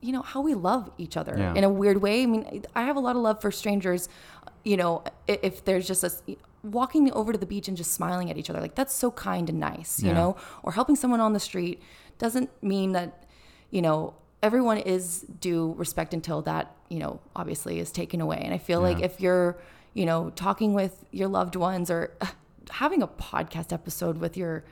you 0.00 0.12
know, 0.12 0.22
how 0.22 0.40
we 0.40 0.54
love 0.54 0.90
each 0.98 1.16
other 1.16 1.34
Yeah. 1.38 1.54
in 1.54 1.64
a 1.64 1.68
weird 1.70 2.00
way. 2.02 2.22
I 2.22 2.26
mean, 2.26 2.64
I 2.74 2.82
have 2.82 2.96
a 2.96 3.00
lot 3.00 3.16
of 3.16 3.22
love 3.22 3.40
for 3.40 3.50
strangers, 3.50 4.08
you 4.64 4.76
know, 4.76 5.04
if 5.26 5.64
there's 5.64 5.86
just 5.86 6.02
a 6.04 6.10
walking 6.62 7.10
over 7.12 7.32
to 7.32 7.38
the 7.38 7.46
beach 7.46 7.68
and 7.68 7.76
just 7.76 7.92
smiling 7.94 8.30
at 8.30 8.36
each 8.36 8.50
other, 8.50 8.60
like 8.60 8.74
that's 8.74 8.94
so 8.94 9.10
kind 9.10 9.48
and 9.48 9.58
nice, 9.60 10.00
you 10.02 10.08
Yeah. 10.08 10.14
know, 10.14 10.36
or 10.62 10.72
helping 10.72 10.96
someone 10.96 11.20
on 11.20 11.32
the 11.32 11.40
street 11.40 11.80
doesn't 12.18 12.50
mean 12.62 12.92
that, 12.92 13.24
you 13.70 13.80
know, 13.82 14.14
everyone 14.42 14.78
is 14.78 15.20
due 15.40 15.74
respect 15.76 16.12
until 16.14 16.42
that, 16.42 16.74
you 16.88 16.98
know, 16.98 17.20
obviously 17.36 17.78
is 17.78 17.90
taken 17.90 18.20
away. 18.20 18.40
And 18.44 18.52
I 18.54 18.58
feel 18.58 18.80
like 18.80 19.00
if 19.00 19.20
you're, 19.20 19.58
you 19.94 20.04
know, 20.06 20.30
talking 20.30 20.72
with 20.74 21.04
your 21.10 21.28
loved 21.28 21.56
ones 21.56 21.90
or 21.90 22.12
uh, 22.20 22.26
having 22.70 23.02
a 23.02 23.08
podcast 23.08 23.72
episode 23.72 24.18
with 24.18 24.36
your 24.36 24.64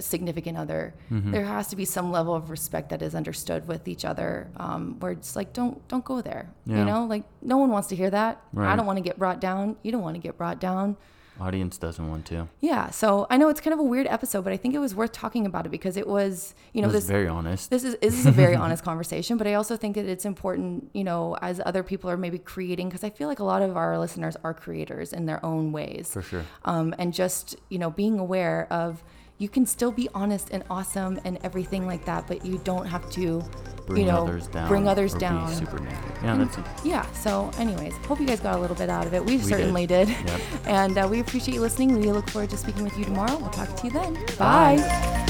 significant 0.00 0.56
other, 0.58 0.94
Mm-hmm. 1.10 1.32
there 1.32 1.44
has 1.44 1.68
to 1.68 1.76
be 1.76 1.84
some 1.84 2.10
level 2.12 2.34
of 2.34 2.50
respect 2.50 2.88
that 2.90 3.02
is 3.02 3.14
understood 3.14 3.66
with 3.68 3.86
each 3.88 4.04
other. 4.04 4.48
Um, 4.56 4.96
where 5.00 5.12
it's 5.12 5.36
like, 5.36 5.52
don't 5.52 5.86
don't 5.88 6.04
go 6.04 6.20
there. 6.20 6.50
Yeah. 6.66 6.78
You 6.78 6.84
know, 6.84 7.04
like 7.06 7.24
no 7.42 7.56
one 7.58 7.70
wants 7.70 7.88
to 7.88 7.96
hear 7.96 8.10
that. 8.10 8.40
I 8.56 8.76
don't 8.76 8.86
want 8.86 8.96
to 8.98 9.02
get 9.02 9.18
brought 9.18 9.40
down. 9.40 9.76
You 9.82 9.92
don't 9.92 10.02
want 10.02 10.14
to 10.16 10.20
get 10.22 10.36
brought 10.38 10.60
down. 10.60 10.96
Audience 11.40 11.78
doesn't 11.78 12.08
want 12.10 12.26
to. 12.26 12.46
Yeah. 12.60 12.90
So 12.90 13.26
I 13.30 13.38
know 13.38 13.48
it's 13.48 13.60
kind 13.60 13.72
of 13.72 13.80
a 13.80 13.82
weird 13.82 14.06
episode, 14.06 14.44
but 14.44 14.52
I 14.52 14.58
think 14.58 14.74
it 14.74 14.78
was 14.78 14.94
worth 14.94 15.12
talking 15.12 15.46
about 15.46 15.64
it 15.64 15.70
because 15.70 15.96
it 15.96 16.06
was, 16.06 16.54
you 16.74 16.82
know, 16.82 16.88
was 16.88 16.94
this 16.94 17.06
very 17.06 17.26
honest. 17.26 17.70
this 17.70 17.84
is 17.84 17.96
this 18.02 18.12
is 18.14 18.26
a 18.26 18.30
very 18.30 18.54
honest 18.64 18.84
conversation, 18.84 19.38
but 19.38 19.46
I 19.46 19.54
also 19.54 19.76
think 19.78 19.94
that 19.96 20.04
it's 20.04 20.26
important, 20.26 20.90
you 20.92 21.04
know, 21.04 21.36
as 21.40 21.58
other 21.64 21.82
people 21.82 22.10
are 22.10 22.18
maybe 22.18 22.38
creating, 22.38 22.90
because 22.90 23.02
I 23.02 23.08
feel 23.10 23.28
like 23.28 23.38
a 23.38 23.44
lot 23.44 23.62
of 23.62 23.78
our 23.78 23.98
listeners 23.98 24.36
are 24.44 24.52
creators 24.52 25.14
in 25.14 25.24
their 25.24 25.44
own 25.44 25.72
ways. 25.72 26.10
For 26.12 26.20
sure. 26.22 26.44
Um, 26.66 26.94
and 26.98 27.14
just 27.14 27.56
you 27.70 27.78
know, 27.78 27.90
being 27.90 28.18
aware 28.18 28.66
of 28.70 29.02
you 29.42 29.48
can 29.48 29.66
still 29.66 29.90
be 29.90 30.08
honest 30.14 30.50
and 30.52 30.62
awesome 30.70 31.18
and 31.24 31.36
everything 31.42 31.84
like 31.84 32.04
that, 32.04 32.28
but 32.28 32.46
you 32.46 32.58
don't 32.62 32.86
have 32.86 33.10
to, 33.10 33.42
Bring 33.86 34.02
you 34.06 34.12
know, 34.12 34.22
others 34.22 34.46
down. 34.46 34.68
bring 34.68 34.86
others 34.86 35.14
down. 35.14 35.52
Super 35.52 35.80
negative. 35.80 36.18
Yeah, 36.22 36.36
that's 36.36 36.58
it. 36.58 36.64
Yeah. 36.84 37.10
So, 37.12 37.50
anyways, 37.58 37.92
hope 38.06 38.20
you 38.20 38.26
guys 38.26 38.38
got 38.38 38.56
a 38.56 38.60
little 38.60 38.76
bit 38.76 38.88
out 38.88 39.04
of 39.04 39.14
it. 39.14 39.24
We, 39.24 39.38
did. 39.38 39.46
certainly 39.46 39.86
did. 39.86 40.08
Yep. 40.08 40.40
And 40.66 40.96
uh, 40.96 41.08
we 41.10 41.18
appreciate 41.18 41.54
you 41.56 41.60
listening. 41.60 41.98
We 41.98 42.12
look 42.12 42.30
forward 42.30 42.50
to 42.50 42.56
speaking 42.56 42.84
with 42.84 42.96
you 42.96 43.04
tomorrow. 43.04 43.36
We'll 43.36 43.50
talk 43.50 43.74
to 43.74 43.86
you 43.86 43.92
then. 43.92 44.14
Bye. 44.38 44.76
Now 44.76 45.21